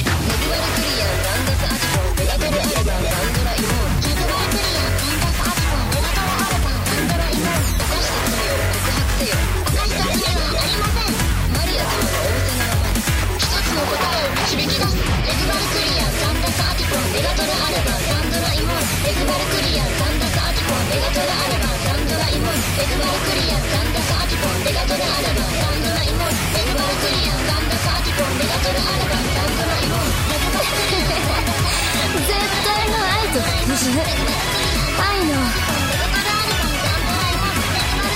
[15.45, 35.38] バルクリアンランダスアジコンベガトルアルバンガンドライモンネグバルクリアンランダスアジコンベガトルアルバンガンドライモンネグバルクリアンランダスアジコンベガトルアルバンガンドライモンネグバルクリアンランダスアジコンベガトルアルバンガンドライモンネグバルクリアン絶対の愛と服従愛の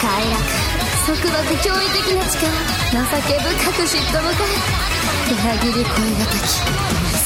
[0.01, 0.41] 快楽
[1.05, 2.49] 束縛驚異的な力
[2.89, 4.57] 情け深く嫉妬深い
[5.29, 7.18] 裏切り恋敵ずっ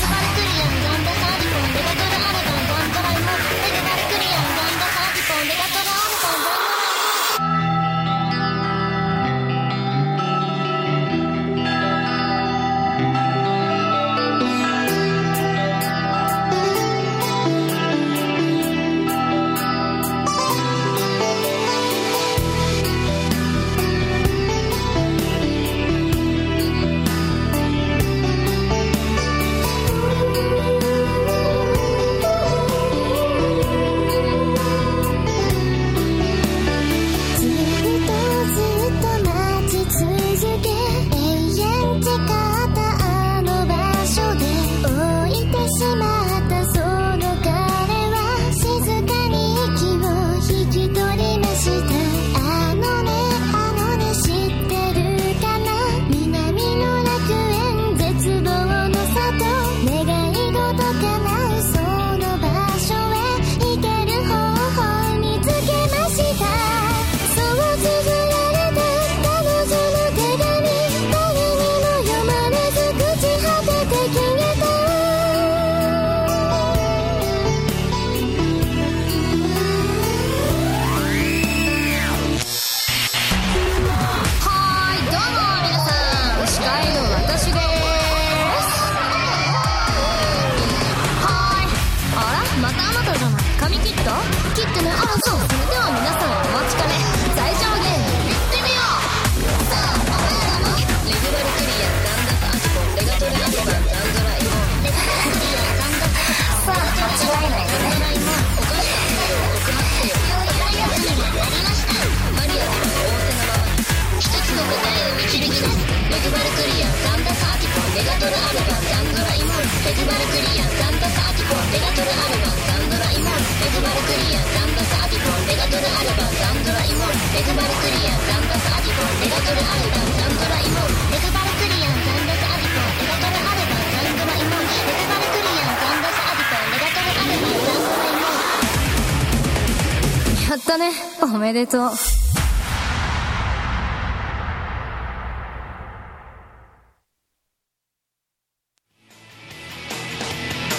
[140.83, 140.91] ね。
[141.21, 141.89] おめでとう。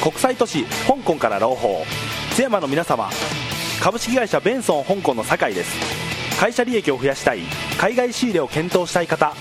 [0.02, 1.84] 国際都市香港から朗報。
[2.34, 3.08] 津山の皆様。
[3.82, 6.38] 株式会社ベンソン香港の酒井です。
[6.38, 7.40] 会社利益を増やしたい。
[7.78, 9.32] 海外仕入れを検討したい方。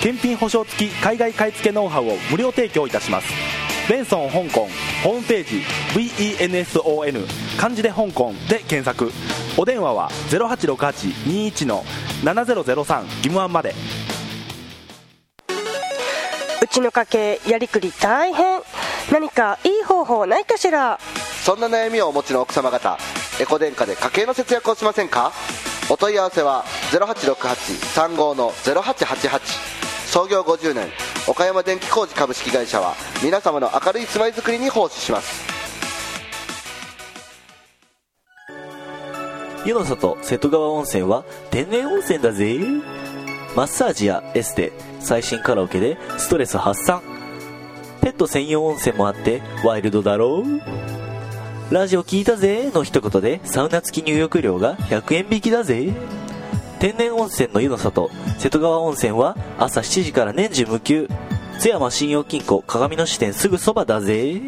[0.00, 3.51] 検品保証付き海外買い付けノウハウを無料提供いたします。
[3.88, 4.68] ベンソン香港
[5.02, 5.62] ホームページ
[5.94, 7.26] VENSON
[7.58, 9.12] 漢字で香港で検索。
[9.58, 11.84] お電話は086821の
[12.22, 13.74] 7003義務案まで。
[16.62, 18.62] うちの家計やりくり大変。
[19.10, 20.98] 何かいい方法ないかしら？
[21.44, 22.96] そんな悩みをお持ちの奥様方
[23.40, 25.32] エコ電化で家計の節約をしませんか？
[25.90, 30.88] お問い合わせは0868-35の0888創業50年
[31.26, 32.94] 岡山電気工事株式会社は
[33.24, 35.42] 皆様の明るい住まいづくりに奉仕します。
[39.64, 42.58] 湯の里瀬戸川温泉は天然温泉だぜ。
[43.56, 47.00] マッサージやエステ最新カラオケでストレス発散。
[48.02, 51.72] ペット専用温泉もあってワイルドだろう。
[51.72, 55.94] ラジオ聞いたぜの一言でサウナ付き入浴料が100円引きだぜ。
[56.82, 61.08] 天然温泉の湯の里瀬戸川温泉は朝7時から年中無休。
[61.60, 64.40] 津山信用金庫鏡の支店すぐそばだぜ。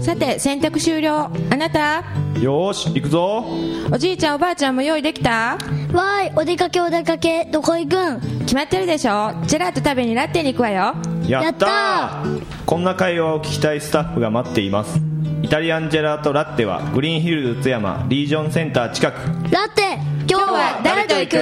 [0.00, 1.30] さて洗濯終了。
[1.50, 2.02] あなた？
[2.40, 3.44] よし行くぞ。
[3.92, 5.56] おじいちゃんおばあちゃんも用意できた？
[5.92, 7.44] わーいお出かけお出かけ。
[7.44, 8.20] どこ行くん？
[8.40, 9.34] 決まってるでしょ。
[9.46, 10.96] ジェラート食べにラッテに行くわよ。
[11.28, 12.24] やった
[12.66, 15.11] こんな会話を聞きたいスタッフが待っています。
[15.42, 19.16] イタリアンジェラートラッテはグリーンヒルズ津山リージョンセンター近く。
[19.50, 19.98] ラッテ
[20.30, 21.36] 今日は誰と行く？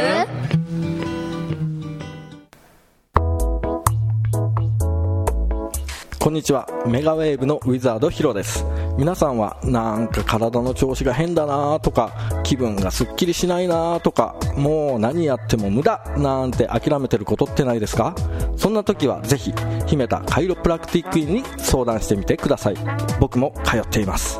[6.18, 6.66] こんにちは。
[6.86, 8.64] メガウェーブのウィザードヒロです。
[8.96, 18.14] 皆さんはなんか体の調子が変だなとか気分がすっきりしないなとかもう何やっても無駄なんて諦めてることってないですか？
[18.60, 19.54] そんな時はぜひ
[19.86, 22.74] 姫田カイロプラクティック院に相談してみてください。
[23.18, 24.38] 僕も通っています。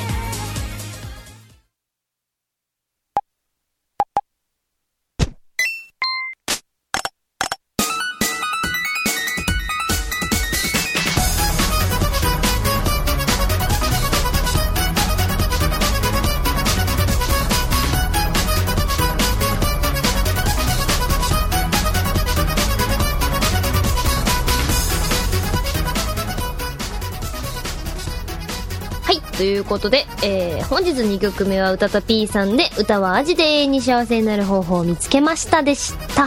[29.66, 36.26] ことで、えー、本日2曲目は歌た P さんで、歌は味で永遠に幸せになる方法を見つけましたでした。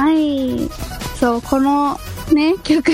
[0.00, 0.68] はい。
[1.20, 1.98] そう、この
[2.32, 2.92] ね、曲、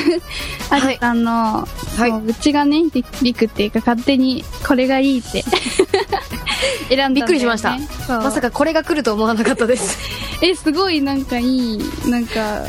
[0.70, 1.66] あじさんの、
[1.96, 5.44] そううちがね、りりくっていうか勝手にこれがいいって
[6.88, 7.14] 選んだね。
[7.16, 7.76] びっくりしました
[8.08, 9.98] まさかこれが来ると思わなかったです。
[10.42, 12.62] え、すごいなんかいい、なんか、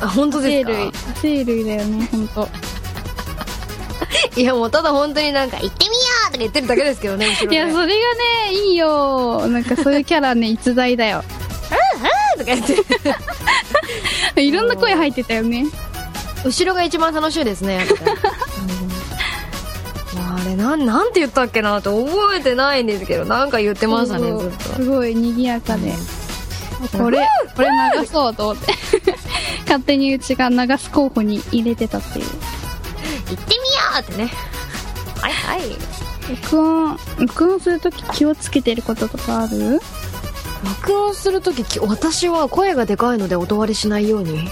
[0.00, 0.98] あ、本当ですか？
[1.22, 2.48] 生類、だよね、本当
[4.40, 7.94] いやもうただ本当になんか、行ってみようとか言ってるだけですけど ね、いや、それがね、
[8.52, 9.46] いいよ。
[9.48, 11.24] なんかそういうキャラね、逸材だよ。
[12.38, 12.66] とか言っ
[14.34, 14.42] て。
[14.42, 15.66] いろんな声入ってたよね。
[16.44, 17.86] 後ろが一番楽しいですね。
[20.18, 24.74] あれ、なん、なんて言ったっけなって覚えてないんですけど、なんか言ってましたね、ずっと。
[24.74, 25.92] すごい賑やかで。
[26.96, 27.26] これ、
[27.56, 27.68] これ
[27.98, 28.74] 流そうと思って。
[29.62, 32.26] 勝手にうちが流す候補に入れてたっていう。
[32.26, 32.44] 行って
[33.30, 33.64] みよ
[33.98, 34.30] うってね。
[35.20, 35.60] はいはい。
[36.28, 39.80] 録音、録音するとき気をつけてることとかある？
[40.64, 44.48] 録音するとき、き私は声がでかいので音割れしないように。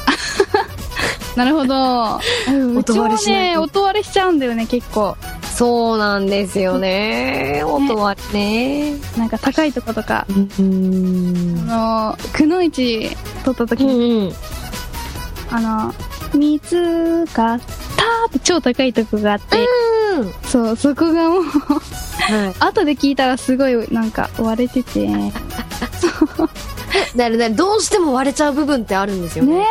[1.37, 2.21] なるほど。
[2.77, 5.17] 音割もね、れしないと音割れしちゃうんだよね、結構。
[5.57, 7.63] そうなんですよね。
[7.65, 8.95] 音割れね。
[9.17, 10.27] なんか高いとことか。
[10.29, 11.67] うん。
[11.69, 14.35] あの、くのいち撮ったときうに、んうん。
[15.51, 15.95] あの、
[16.35, 19.57] 見つかーって超高いとこがあって、
[20.45, 22.55] そう、そこがもう、はい。
[22.61, 25.33] 後で聞いたらすごいなんか割れてて、ね
[27.17, 29.65] だからね、どうしても割れちゃう部分ってあるんですよね。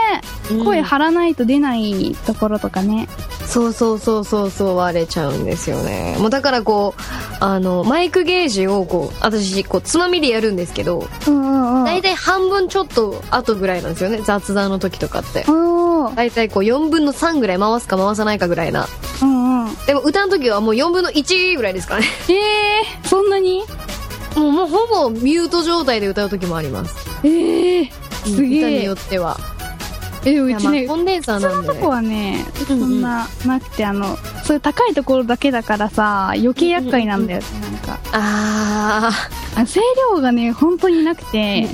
[0.51, 3.07] うん声張らないと出ないところとかね。
[3.47, 6.17] そうそうそうそうそう割れちゃうんですよね。
[6.19, 7.01] もうだからこう、
[7.39, 11.85] あの、マイクゲージをこう、私、こう、つまみでやるんですけど、うんうんうん。
[11.85, 15.45] だいたい半分ちょっと後ぐらいなんですよね、雑談の時とかって。
[15.47, 18.87] おーだいたいこう4分の3ぐらい回すか回さないかぐらいな。
[19.21, 19.75] うんうん。
[19.85, 22.07] でも歌の時はもう4分の1ぐらいですからね。
[22.29, 23.63] えー、そんなに？
[24.35, 26.95] もうもうほぼミュート状態で歌う時もあります。
[27.23, 27.91] えー、
[28.25, 28.93] すげえ歌によ。
[28.93, 29.37] っては。
[30.25, 37.99] え、うやまあちね、コンデンサーなんで、普通のとこはね、そうんうんんな、なくて、あの、そういう高いところだけだからさ、余計厄介なんだよね、なんか。
[38.13, 39.11] あ
[39.55, 39.81] あ声
[40.15, 41.67] 量がね、本当になくて、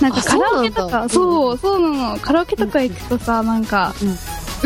[0.00, 2.18] なんかあカラオケとか、そうそう、そうなの。
[2.18, 4.06] カラオケとか行くとさ、なんか、う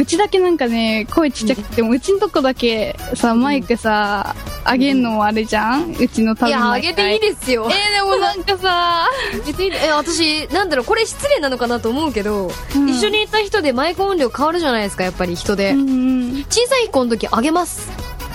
[0.05, 4.35] ちだけなんかね、声ちっちゃくても、うちのとこだけさ、マイクさ、
[4.67, 5.93] 上げんのもあれじゃん？
[5.93, 6.49] うちのー。
[6.49, 7.69] いや、多分あげていいですよ。
[7.71, 9.09] えー、でもなんかさ、あ
[9.47, 15.73] げていいえ、私、なんだろう、これ失礼なのかなと思うけど、うん一緒にいた人でマイク音量変わるじゃないですか、やっぱり人で。
[15.73, 15.93] うんう
[16.41, 16.45] ん。
[16.49, 17.89] 小さい子の時あげます。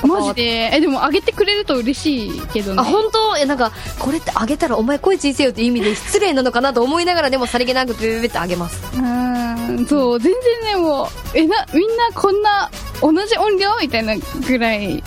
[0.07, 0.69] マジで？
[0.73, 2.81] え、でも上げてくれると嬉しいけどね。
[2.81, 3.37] あ、本当？
[3.37, 8.81] え、なんか、これってあげたらお前声小さいよって意味で失礼なのかなと思いながらでもさりげなくベベベってあげます。
[8.97, 10.33] うん、そう、全
[10.63, 12.69] 然ね、もう、え、な、みんなこんな、
[13.01, 15.03] 同じ音量みたいなぐらい、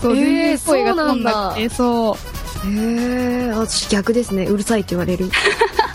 [0.00, 2.16] そう、えー全然声が飛んなくて、そ
[2.64, 2.68] う。
[2.68, 4.44] へえ、私逆ですね。
[4.46, 5.30] うるさいって言われる。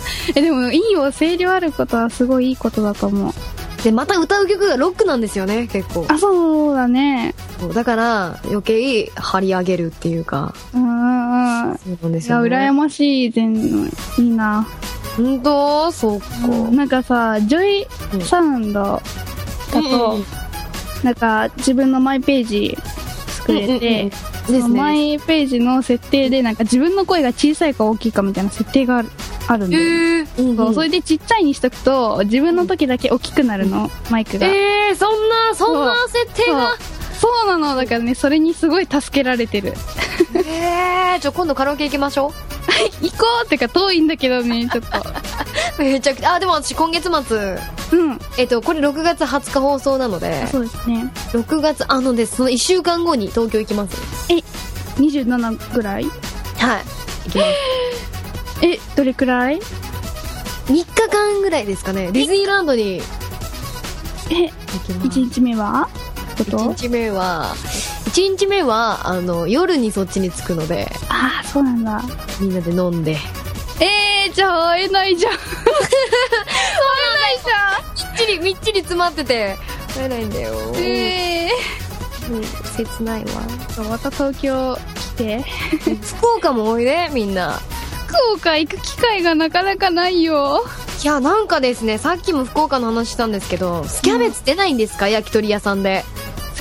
[0.35, 3.33] え、でもいいよ、声量あることはすごいいいことだと思う。
[3.87, 6.05] でまた歌う曲がロックなんですよね結構。
[6.09, 7.33] あそうだね。
[7.57, 10.53] そうだから余計張り上げるっていうか。
[10.73, 11.77] うんうんうん。
[11.77, 12.49] そうなんでいやすよね。
[12.49, 14.67] 羨ましい全のいいな。
[15.15, 15.89] 本当？
[15.93, 16.27] そうか、
[16.71, 17.87] なんかさジョイ
[18.25, 19.01] サウンド
[19.71, 20.23] だと、うん
[21.05, 22.77] なんか自分のマイページ
[23.27, 24.11] 作れて、
[24.49, 24.73] うんうんうん。
[24.73, 24.79] ね。
[24.81, 29.09] マイページの設定でなんか自分の声が小さいか大きいかみたいな設定がある
[29.47, 34.47] あるんだよ、えー、そうそれでちっちゃいにしとくと自分の時だけ大きくなるの、マイクが。
[34.47, 36.75] えー、そんなそんな設定が？
[37.19, 37.47] そう。
[37.47, 37.75] なの。
[37.75, 39.73] だからねそれにすごい助けられてる。
[40.35, 42.33] えー、じゃあ今度カラオケ行きましょ
[43.01, 44.99] 行こうってか遠いんだけどねちょっと。
[45.79, 47.37] う めちゃくちゃあでも私今月末。
[47.99, 48.19] うん。
[48.37, 50.47] えっとこれ6月20日放送なので。
[50.47, 51.11] そうですね。
[51.31, 53.95] 6月あのですその1週間後に東京行きます。
[54.29, 54.35] え
[55.01, 56.03] 27ぐらい？
[56.03, 56.11] はい。
[57.27, 58.16] 行きます
[58.61, 62.11] えどれくらい？3日間ぐらいですかね。
[62.11, 63.01] ディズニーランドに。
[64.29, 64.49] え行
[64.85, 65.19] きます。
[65.19, 65.89] 1日目は？
[66.37, 66.45] こ？
[66.45, 67.53] と1日目は
[68.11, 70.87] 1日目はあの夜にそっちに着くので。
[71.09, 72.01] ああそうなんだ。
[72.39, 73.17] みんなで飲んで。
[73.79, 75.33] えー、じゃあ会えないじゃん。
[75.33, 75.41] 会み
[78.01, 79.55] っちりみっちり詰まってて。
[79.95, 80.53] 会えないんだよ。
[80.53, 81.51] えないじゃんえ
[82.29, 83.31] うん切ないわ。
[83.31, 85.43] ー、また東京来て。
[86.01, 87.59] 福岡もおいでみんな
[88.07, 90.63] 福岡行く機会がなかなかないよ。
[91.03, 96.03] いやなんかですねさっきも福岡の話したんですけどスキャベツ出ないんですか、焼き鳥屋さんで。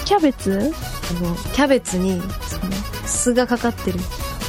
[0.05, 0.53] キャベツ？
[0.53, 2.73] あのキャベツにその
[3.07, 3.99] 酢がかかってる。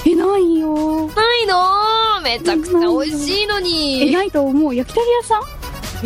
[0.05, 1.07] えないよ。
[1.07, 2.21] ないの？
[2.21, 4.75] めちゃくちゃ美味しいのえにないと思う。
[4.75, 5.41] 焼き鳥屋さん？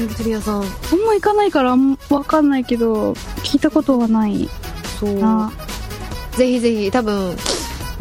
[0.02, 0.62] 焼き鳥屋さん。
[0.62, 0.66] あん
[1.06, 1.76] ま行かないから
[2.10, 3.14] わかんないけど
[3.44, 4.48] 聞いたことはない。
[5.00, 5.16] そう。
[5.16, 5.52] な。
[6.38, 7.36] ぜひぜひ多分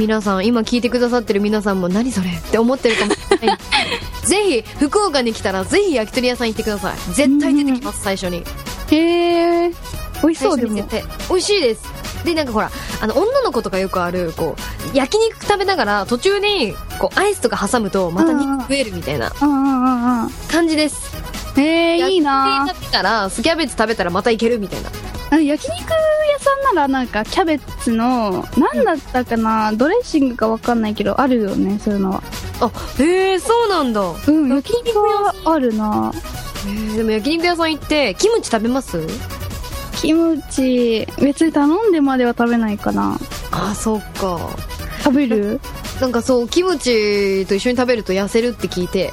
[0.00, 3.58] 皆さん今聞いてくださってる皆さんも何それって思ってるかもしれない。
[4.24, 6.96] ぜひ福岡に来たらぜひ焼き鳥屋さん行ってください。
[7.12, 8.42] 絶対出てきます最初に。
[8.90, 9.70] へえ
[10.22, 12.24] 美味しそうでも最初に絶対美味しいです。
[12.24, 12.70] でなんかほら
[13.02, 14.56] あの女の子とかよくあるこ
[14.94, 19.30] う焼肉食べながら途中にこうアイスとか挟むとまた肉食えるみたいな
[20.50, 21.14] 感じです。
[21.58, 22.66] へえいいな。
[22.66, 24.88] 食べたらスキャベツ食べたらまたいけるみたいな。
[24.88, 24.92] あ
[25.38, 32.22] 焼肉屋さんならなんかキャベツの何だったかな、ドレッシングかわかんないけどあるよねそういうのは。
[32.60, 34.00] あへえそうなんだ。
[34.00, 36.12] うん焼肉はあるな。
[36.96, 39.00] でも焼肉屋さん行ってキムチ食べます？
[39.96, 43.18] キムチ別に頼んでまでは食べないかな。
[43.52, 44.38] あそうか。
[45.04, 45.60] 食べる？
[46.00, 49.12] なんかそうキムチと一緒に食べると痩せるって聞いて。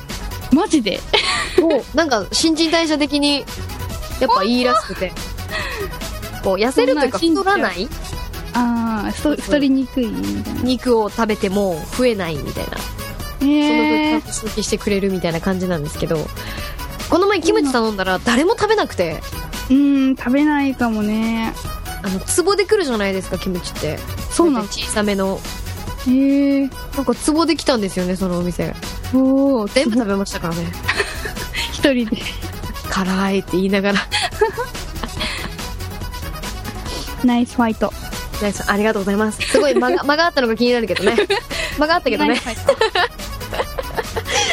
[0.51, 0.99] マジで？
[1.93, 3.45] なんか新陳代謝的に
[4.19, 5.11] やっぱいいらしくて
[6.47, 7.89] こう痩せるというか太らない？
[8.53, 10.61] ああ太太りにくいみたいな。
[10.61, 12.77] 肉を食べても増えないみたいな。
[13.39, 16.25] そのへえ分消費してくれるみたいな感じなんですけど
[17.09, 19.21] この前キムチ頼んだら誰も食べなくて。
[19.69, 21.53] うん食べないかもね。
[22.01, 23.99] あの壺で来るじゃないですかキムチって。
[24.31, 24.67] そうなん。
[24.67, 25.41] 小さめの。
[26.07, 28.73] へえなんか壺で来たんですよねそのお店。
[29.13, 30.71] おお全部食べましたからね。
[31.73, 32.21] 一人で。
[32.89, 33.99] 辛いって言いながら
[37.27, 37.93] ナイスファイト
[38.41, 39.41] ナイスありがとうございます。
[39.41, 41.15] すごい間が 間があったのが気になるけどね。
[41.77, 42.39] 間があったけどね。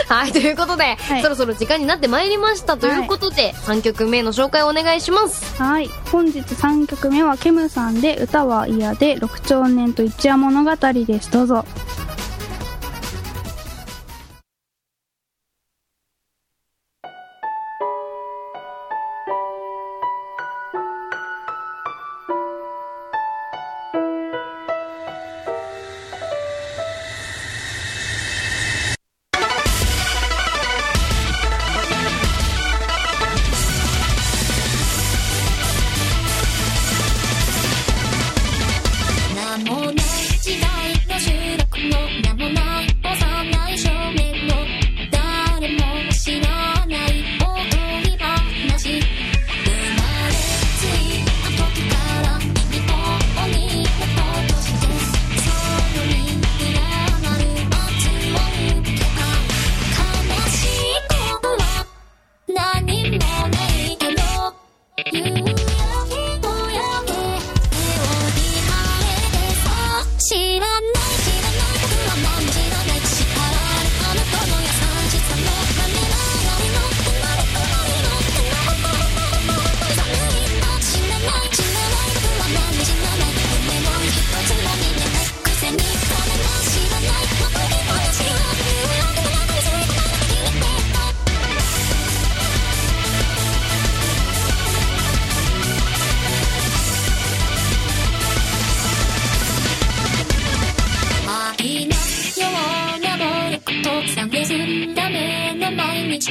[0.09, 1.23] はいということで、はい。
[1.23, 5.61] そろそろ時間になってまいりましたということで、3曲目の紹介をお願いします。
[5.61, 5.91] はい。
[6.13, 11.31] 本日3曲目はケムさんで歌は嫌で六兆年と一夜物語です。
[11.31, 11.65] どうぞ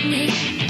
[0.01, 0.62] に君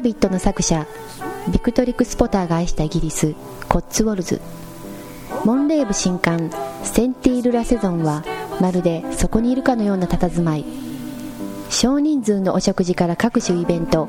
[0.00, 0.86] ビットの作者
[1.48, 3.34] ビクトリック・スポターが愛したイギリス
[3.68, 4.40] コッツウォルズ。
[5.44, 6.50] モンレーブ新刊
[6.82, 8.24] センティール・ラセゾンは
[8.60, 10.64] まるでそこにいるかのような佇まい。
[11.70, 14.08] 少人数のお食事から各種イベント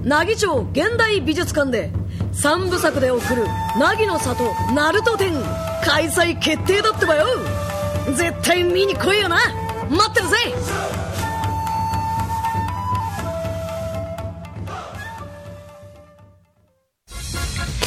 [0.02, 1.90] 奈義町現代美術館で
[2.32, 3.46] 3部作で送る
[3.78, 4.42] 「凪の里
[4.74, 5.32] ナルト展」
[5.82, 7.26] 開催決定だってばよ。
[8.14, 9.36] 絶対見に来いよな。
[9.88, 10.36] 待ってるぜ。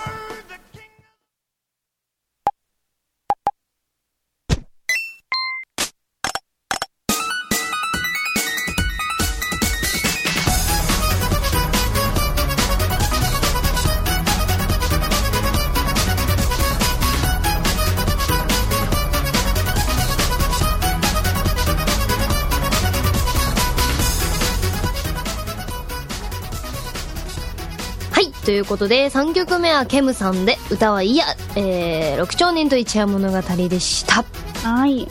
[28.67, 34.23] ことで3曲目はケムさんで歌はいいや、えー、6兆年と一夜物語でした。
[34.67, 35.07] はい。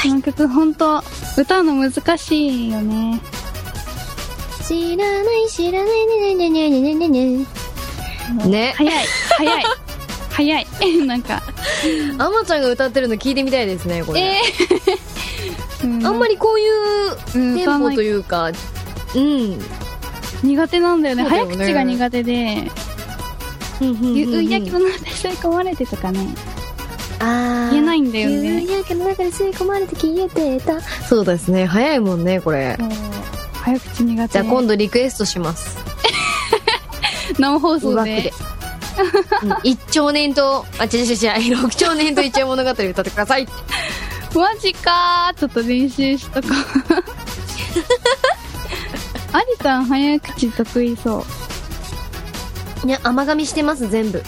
[0.00, 1.02] この曲ほんと、
[1.36, 3.20] 歌うの難しいよね。
[4.66, 7.08] 知らない知らないねねねねねねね。
[7.08, 7.46] ね。
[8.46, 8.74] ね。
[8.76, 9.04] 早い、
[9.36, 9.64] 早い、
[10.30, 10.66] 早い。
[11.06, 11.42] なんか、
[12.18, 16.06] あまちゃんが歌ってるの聞いてみたいですねこれ、えー。
[16.06, 17.16] あんまりこういう
[17.56, 18.50] テンポというか
[19.14, 19.58] うん
[20.42, 21.24] 苦手なんだよね。
[21.24, 21.28] ね。
[21.28, 22.70] 早口が苦手で、
[23.80, 26.26] うんうんうんうん夕焼けの中で吸い込まれてとかね。
[27.20, 27.70] あー。
[27.70, 28.62] 言えないんだよね。
[28.62, 30.80] 夕焼けの中で吸い込まれて消えてた。
[30.80, 31.66] そうですね。
[31.66, 32.76] 早いもんねこれ。
[33.54, 34.32] 早口苦手。
[34.32, 35.78] じゃあ今度リクエストします。
[37.38, 38.32] 生放送で。
[39.62, 41.66] 一兆年とあ違う違う違う。
[41.66, 43.46] 6兆年と一夜物語歌ってください。
[44.34, 45.38] マジかー。
[45.38, 46.52] ちょっと練習しとこう。
[49.38, 51.24] アリさん早口得意そ
[52.84, 52.86] う。
[52.86, 54.22] いや甘噛みしてます全部。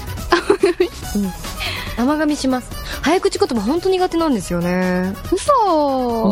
[1.96, 2.02] うん。
[2.02, 2.70] 甘噛みします。
[3.02, 5.14] 早口言葉本当苦手なんですよね。
[5.32, 5.52] 嘘、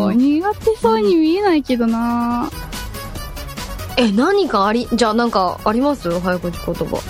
[0.06, 0.18] うん。
[0.18, 2.50] 苦手そうに見えないけどな。
[3.96, 6.20] え何かありじゃあなんかあります？
[6.20, 7.00] 早口言葉。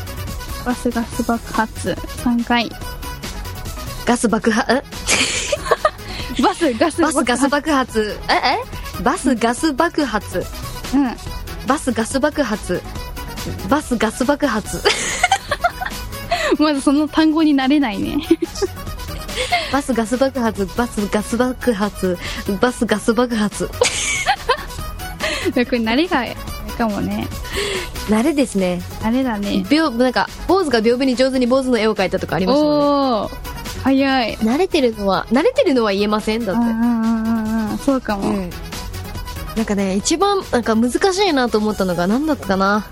[0.65, 1.91] ガスガス爆発。
[2.25, 2.71] 3回。
[4.07, 4.73] ガス爆発？
[4.73, 4.83] え
[6.43, 8.19] バスガスバスガス爆発。
[8.31, 8.33] え
[8.99, 9.03] え？
[9.03, 10.47] バスガス爆発。
[10.95, 11.17] うん。
[11.69, 12.83] バスガス爆発
[13.69, 14.83] バスガス爆発
[16.59, 18.17] まずその単語になれないね。
[19.71, 22.19] バスガス爆発バスガス爆発
[22.59, 23.75] バスガス爆発 こ
[25.55, 26.25] れ慣れが、
[26.79, 27.29] かもね。
[28.09, 29.65] 慣れですね慣れだね。
[29.69, 33.31] 秒なんか坊主が屏風に上手に坊主の絵を描いたとかありますよねおー、
[33.85, 34.37] 早い。
[34.39, 37.79] 慣れてるのは慣れてるのは言えませんだってうんうんうんうんうん。
[37.79, 38.31] そうかも。
[38.31, 38.51] うん
[39.59, 42.87] なんかね一番なんか難しいなと思ったのが何だったかな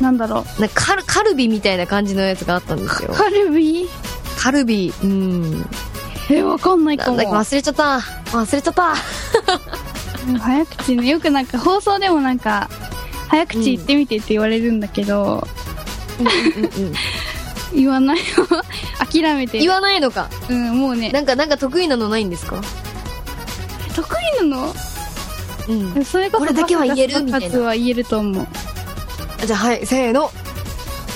[0.00, 3.14] なんだろなんかカルカルビみたいな感じのやつがあったんですよう。
[3.14, 3.86] カルビ？
[4.38, 5.66] カルビうん
[6.30, 7.98] え、わかんないかも忘れちゃった
[8.30, 8.94] 忘れちゃった
[10.28, 11.08] うん 早口ね。
[11.08, 12.70] よくなんか放送でもなんか、
[13.28, 15.46] 早口言ってみてって言われるんだけど、
[17.74, 18.24] 言わないよ。
[18.98, 19.58] 諦めて。
[19.58, 21.10] 言わないのかうん、もうね。
[21.10, 22.62] なんかなんか得意なのないんですか？
[23.94, 24.08] 得
[24.42, 24.74] 意なの？
[25.70, 27.22] うんそれこそこれだけは言える？
[27.22, 28.46] みたいなは言えると思う。
[29.46, 30.30] じゃあはいせーの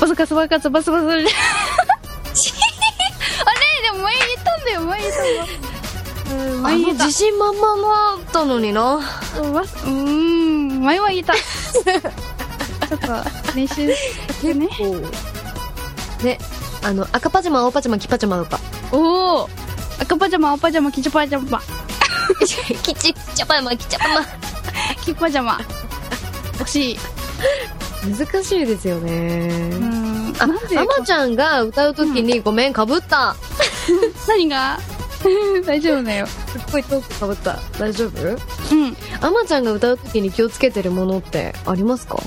[0.01, 1.03] バスガス爆発バスバス。
[1.09, 1.29] あれで
[3.93, 5.25] も前言ったんだよ、前言ったん
[6.55, 6.59] だ。
[6.63, 7.05] 前言った。
[7.07, 9.01] 自信満々だったのにな
[9.53, 11.35] バスうーん、前は言った。
[11.35, 13.07] ちょっと
[13.55, 14.69] 練習してね。
[16.23, 16.39] ね
[16.83, 18.59] あの赤パジャマ青パジャマ黄パジャマとか
[18.93, 19.49] おお
[20.01, 21.63] 赤パジャマ、青パジャマ、キチパジャマ。
[22.83, 24.21] キチチャパマキチャパマ
[25.05, 25.59] キパジャマ。
[26.59, 26.99] 惜しい。
[28.17, 30.35] 難しいですよねうん。
[30.39, 30.79] あなんで？
[30.79, 33.35] あまちゃんが歌う時に、ごめんかぶった
[34.29, 34.79] 何が？
[35.67, 36.27] 大丈夫だよ。
[36.27, 38.21] すっごいトークかぶった大丈夫？
[38.29, 38.39] うん。
[39.23, 42.19] あまちゃんが歌う時に気をつけてるものってありますか？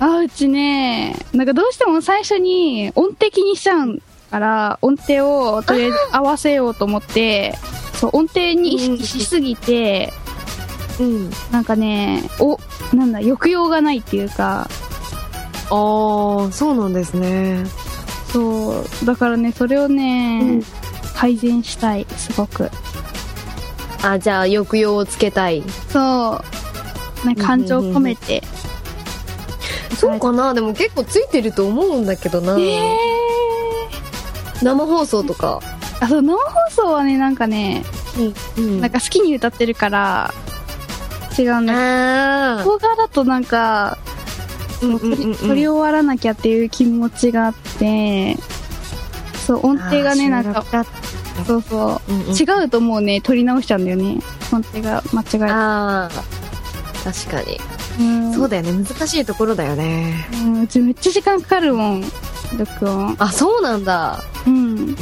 [0.00, 4.00] あ、うちね、なんかどうしても最初に音程気にしちゃう
[4.30, 7.54] から、音程をとりあえず合わせようと思って、
[8.00, 10.10] そう、音程に意識しすぎて、
[10.98, 11.30] うん。
[11.52, 12.58] なんかね、お、
[12.96, 14.68] なんだ、抑揚がないっていうか、
[15.72, 17.64] ああそうなんですね。
[18.32, 20.62] そう、だからね、それをね、
[21.14, 22.70] 改善したい、すごく。
[24.02, 25.62] あじゃあ抑揚をつけたい。
[25.90, 26.42] そ
[27.22, 28.42] う、ね、感情込めて。
[29.94, 30.54] そうかな。
[30.54, 32.96] でも結構ついてると思うんだけどな、え
[34.62, 35.60] 生放送とか
[36.00, 36.40] あ、そう、生放
[36.70, 37.84] 送はね、なんかね、
[38.56, 40.32] うんなんか好きに歌ってるから、
[41.38, 43.98] 違うんだあ動画だとなんか、
[44.82, 45.34] うんうんうんうん。
[45.34, 48.36] 撮り終わらなきゃっていう気持ちがあって、
[49.46, 50.64] そう、音程がね、なんか、
[51.46, 52.36] そうそう、うんうん。
[52.36, 54.18] 違うともうね、撮り直しちゃうんだよね。
[54.52, 56.10] 音程が間違えああ
[57.04, 57.58] 確かに。
[57.98, 58.34] うん。
[58.34, 58.72] そうだよね。
[58.72, 60.26] 難しいところだよね。
[60.44, 62.04] うん、うちめっちゃ時間かかるもん、
[62.58, 63.16] 録音。
[63.18, 64.22] あそうなんだ。
[64.46, 64.96] うん。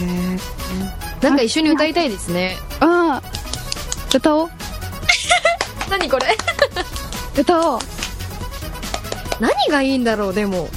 [1.20, 4.50] なんか一緒に歌いたいですねああ、歌おう。
[5.90, 6.36] 何これ？
[7.36, 7.80] 歌おう。
[9.40, 10.68] 何がいいんだろうでも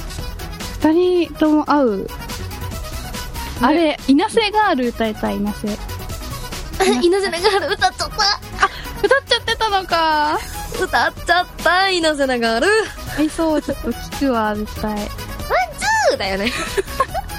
[0.82, 0.92] 二
[1.26, 2.10] 人とも合う。
[3.60, 5.78] あれ、稲瀬ガール歌いたい、稲瀬。
[7.02, 8.18] 稲瀬長春歌っちゃった歌っ
[9.28, 10.38] ちゃってたのか。
[10.80, 12.66] 歌っちゃった稲瀬長春
[13.18, 14.90] 合いそう、ちょっと聞くわ、絶対。
[14.92, 16.52] ワンツーだよね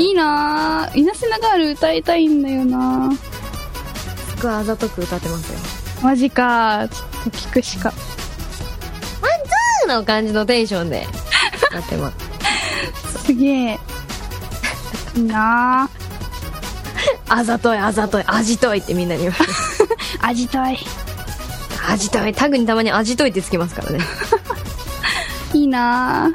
[0.00, 0.98] いいなぁ。
[0.98, 5.58] 稲瀬ガール歌いたいんだよなすごいあざとく歌ってますよ
[6.02, 6.88] マジか。
[6.90, 7.90] ちょっと聞くしか。
[7.90, 7.96] ワン
[9.84, 11.06] ツーの感じのテンションで
[11.70, 12.10] なってま
[13.12, 13.24] す。
[13.26, 13.78] すげえ。
[15.16, 15.90] いいな
[17.28, 19.52] あざとい、あざとい、あじといってみんなに言われる。
[20.22, 20.78] あじとい。
[21.86, 22.32] あじとい。
[22.32, 24.00] タグにたまにあじといってつきますからね。
[25.52, 26.30] いいな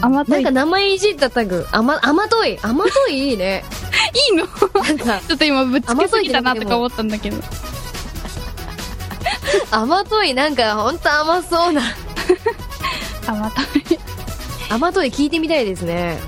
[0.00, 2.58] あまなんか名前いじったタグ、あま、あまとい。
[2.62, 3.64] あまといいいね。
[4.30, 4.46] いいの？
[4.46, 7.36] ちょっと今ぶっつけすぎたなとか思ったんだけど。
[9.70, 11.82] 甘とい、なんかほんと甘そうな。
[13.26, 13.98] 甘とい。
[14.70, 16.18] 甘とい聞いてみたいですね。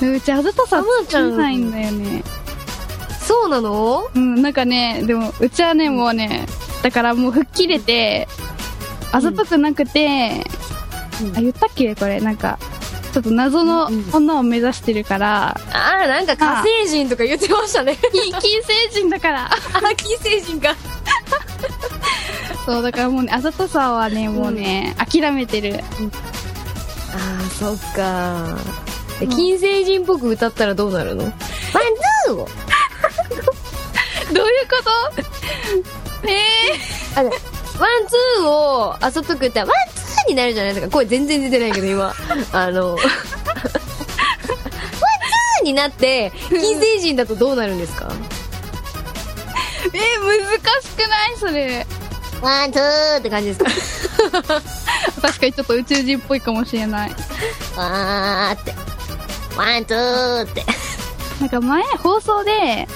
[0.00, 2.22] うちあざとさちゃんつないんだよね。
[3.26, 4.08] そうなの？
[4.14, 6.46] うん、なんかね、でも、うちはね、もうね、
[6.82, 8.28] だからもう吹っ切れて、
[9.12, 10.44] あざとくなくて、
[11.36, 11.94] あ、言ったっけ？
[11.94, 12.58] これ、なんか、
[13.12, 17.96] ちょっと謎の女を目指してるから、ああ、なんか火星人とか言ってましたね。
[18.12, 18.40] 金星
[18.92, 19.46] 人だから。
[19.46, 19.50] あ、
[19.96, 20.74] 金星人か。
[22.66, 25.80] そう、だからもうね、あざとさはね、もうね、諦めてる。
[25.80, 27.16] あ
[27.46, 28.56] あ、そっか。
[29.20, 31.24] で金星人っぽく歌ったらどうなるの？
[31.24, 31.32] ワン
[32.26, 32.48] ツーを。
[34.32, 34.76] どういうこ
[36.22, 36.28] と？
[36.28, 36.38] ええ
[37.16, 37.38] あのワン
[38.06, 39.68] ツーをあそとく歌ワン
[40.28, 40.92] になるじゃないですか。
[40.92, 42.14] 声全然出てないけど今。
[42.52, 48.10] あのワンツーになって金星人だとどうなるんですか？
[49.86, 51.36] えー、難しくない？
[51.38, 51.86] それ。
[52.40, 54.40] ワンツーって感じですか？
[55.22, 57.10] 確かにちょっと宇宙人っぽいかもしれない。
[57.76, 58.74] わーって。
[59.56, 60.64] ワンツーって。
[61.40, 62.86] なんか前、放送で、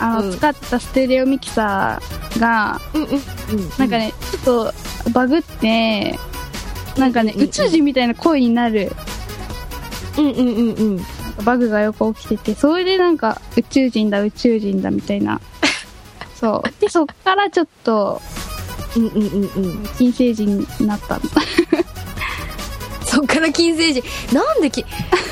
[0.00, 0.36] あの、うん。
[0.38, 2.80] 使ってたステレオミキサーが、
[3.78, 4.72] なんかね、ちょっ
[5.04, 6.18] とバグって、
[6.98, 8.92] なんかね、宇宙人みたいな声になる、
[10.16, 11.00] うんうんうんうん
[11.44, 15.40] バグがよく起きてて、それでなんか、宇宙人だ、宇宙人だ、みたいな。
[16.38, 16.80] そう。
[16.80, 18.22] で、そっからちょっと、
[18.96, 21.22] うんうんうんうん金星人になったの。
[23.04, 24.84] そっから金星人なんでき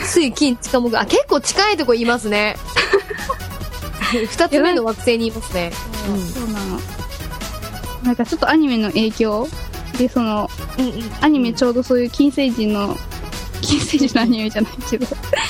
[0.04, 2.56] 水金地下木あ結構近いとこいますね
[4.12, 5.72] 二つ目の惑星にいますね
[6.32, 6.80] そうなの。
[8.04, 9.48] なんかちょっとアニメの影響
[9.98, 10.48] で、その、
[11.20, 12.96] アニメちょうどそういう金星人の、
[13.60, 15.06] 金星人のアニメじゃないけど、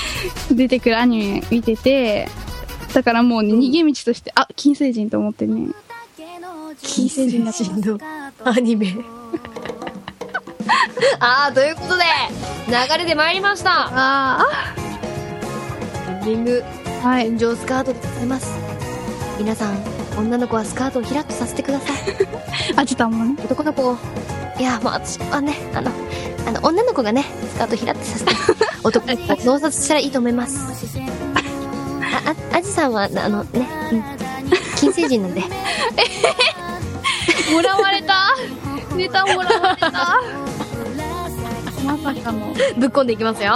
[0.53, 2.29] 出てくるアニメ見てて、
[2.93, 5.71] だからもうね、逃げ道として、あ、金星人と思ってね。
[6.83, 7.53] 金星人の
[8.45, 8.95] アニメ。
[11.21, 12.03] ああということで
[12.69, 13.71] 流れで参りました。
[13.71, 14.75] ああ
[16.09, 16.65] エンディング
[17.03, 17.27] はい。
[17.37, 18.57] 天井スカートでございます。
[19.39, 21.97] 皆さん女の子はスカートをひらっとさせてください。
[22.77, 23.43] あちたもんね。
[23.45, 23.97] 男の子。
[24.59, 25.91] いやまあ私はねあの
[26.47, 28.33] あの女の子がねスカートひらっとさせて
[28.85, 30.59] 男の子を脳殺したらいいと思います。
[32.27, 34.05] あああじさんはあのね、うん、
[34.77, 35.43] 金星人なんで。
[37.53, 38.37] もらわれた？
[38.97, 39.91] ネタもらわれた？
[41.85, 42.55] まさかの。
[42.77, 43.55] ぶっこんでいきますよ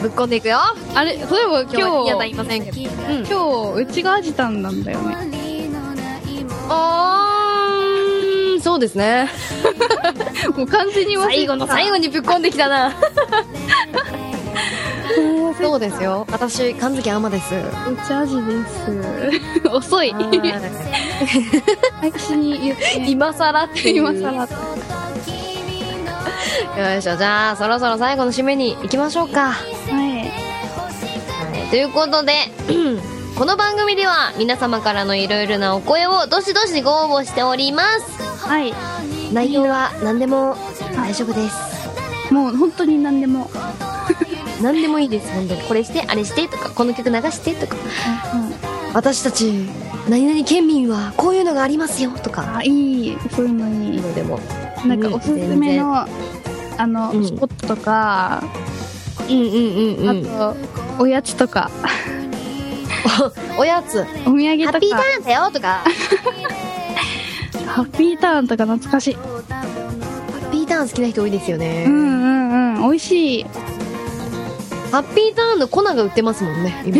[0.00, 0.58] ぶっこんでいくよ。
[0.94, 5.16] あれ、そういえば今日は今嫌だ言いませんけど、日、今日、うちがアジタンなんだよね。
[6.68, 9.28] あーそうですね。
[10.56, 12.92] もう完全に最後の最後にぶっこんできたな。
[15.60, 16.26] そうですよ。
[16.30, 17.54] 私神月天です。
[17.54, 17.58] う
[18.06, 18.42] ちアジで
[19.62, 19.68] す。
[19.68, 20.14] 遅い。
[22.02, 23.04] 私に言って。
[23.06, 24.48] 今更って今更。
[26.76, 27.16] よいしょ。
[27.16, 29.52] じゃあそろそろ最後の締めに行きましょうか。
[29.52, 30.20] はい。
[30.20, 31.70] はい。
[31.70, 32.32] ということで
[33.36, 38.46] この番組では皆様からのいろいろなお声をどしどしご応募しております。
[38.46, 38.72] はい。
[39.32, 40.56] 内容は何でも
[40.94, 42.32] 大丈夫です。
[42.32, 43.50] もう本当に何でも。
[44.62, 45.32] 何でもいいです。
[45.32, 45.62] 本当に。
[45.62, 47.76] これしてあれしてとかこの曲流してとか。
[48.92, 49.68] 私たち
[50.08, 52.56] 何々県民はこういうのがありますよとか。
[52.56, 53.18] あ、いい。
[53.34, 54.00] そういうのいい。
[54.00, 54.38] のでも。
[54.84, 56.06] なんかおすすめの、
[56.80, 57.26] あの、うん。
[57.26, 58.42] スポットとか、
[59.28, 59.48] うんうんう
[60.06, 60.26] んうん。
[60.26, 61.70] あと、おやつとか、
[63.58, 64.00] おやつ。
[64.00, 64.72] お土産とか。
[64.72, 65.84] ハッピーターンだよとか。
[67.66, 69.14] ハッピーターンとか懐かしい。
[69.14, 69.20] ハ
[70.48, 71.84] ッピーターン好きな人多いですよね。
[71.86, 72.90] うんうんうん。
[72.90, 73.44] 美味しい。
[74.90, 76.96] ハッピーターンの粉が売ってますもんね今。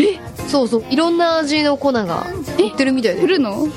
[0.00, 0.18] え？
[0.48, 0.84] そうそう。
[0.90, 2.26] いろんな味の粉が
[2.58, 3.22] 売ってるみたいで。
[3.22, 3.68] 売るの？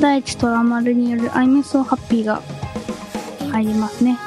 [0.00, 2.42] 大地虎丸による I'm So Happy が
[3.50, 4.18] 入りますね。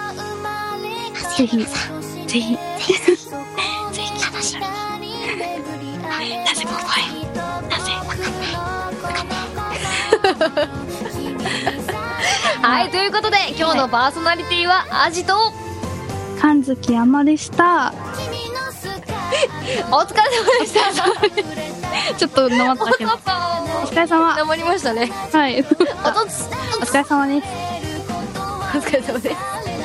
[1.38, 1.66] ぜひ、ぜ
[2.28, 2.28] ひ。
[2.28, 2.58] ぜひ、
[4.24, 4.68] 楽しみな
[6.54, 7.10] ぜも怖い
[7.70, 7.92] なぜ
[12.62, 15.54] はい、ということで、今日のパーソナリティはアジと、
[16.42, 17.94] 神月山でした。
[19.92, 22.16] お疲れ様でした。
[22.18, 23.12] ちょっとなまったけど。
[23.12, 23.16] お
[23.88, 24.36] 疲れ様。
[24.36, 25.12] なまりましたね。
[25.32, 25.60] はい。
[25.62, 27.48] お疲れ様です。
[28.76, 29.79] お疲れ様です。